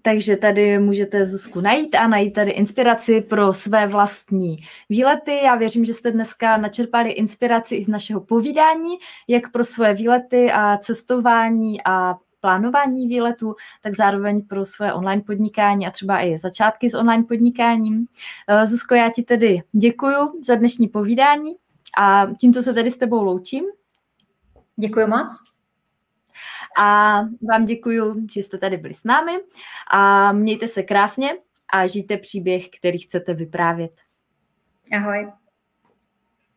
[0.05, 4.57] Takže tady můžete Zuzku najít a najít tady inspiraci pro své vlastní
[4.89, 5.39] výlety.
[5.43, 8.97] Já věřím, že jste dneska načerpali inspiraci i z našeho povídání,
[9.27, 15.87] jak pro svoje výlety a cestování a plánování výletu, tak zároveň pro své online podnikání
[15.87, 18.05] a třeba i začátky s online podnikáním.
[18.47, 20.15] Eh, Zuzko, já ti tedy děkuji
[20.45, 21.51] za dnešní povídání
[21.97, 23.63] a tímto se tedy s tebou loučím.
[24.75, 25.31] Děkuji moc.
[26.77, 27.19] A
[27.51, 29.31] vám děkuji, že jste tady byli s námi
[29.91, 31.29] a mějte se krásně
[31.73, 33.91] a žijte příběh, který chcete vyprávět.
[34.97, 35.42] Ahoj.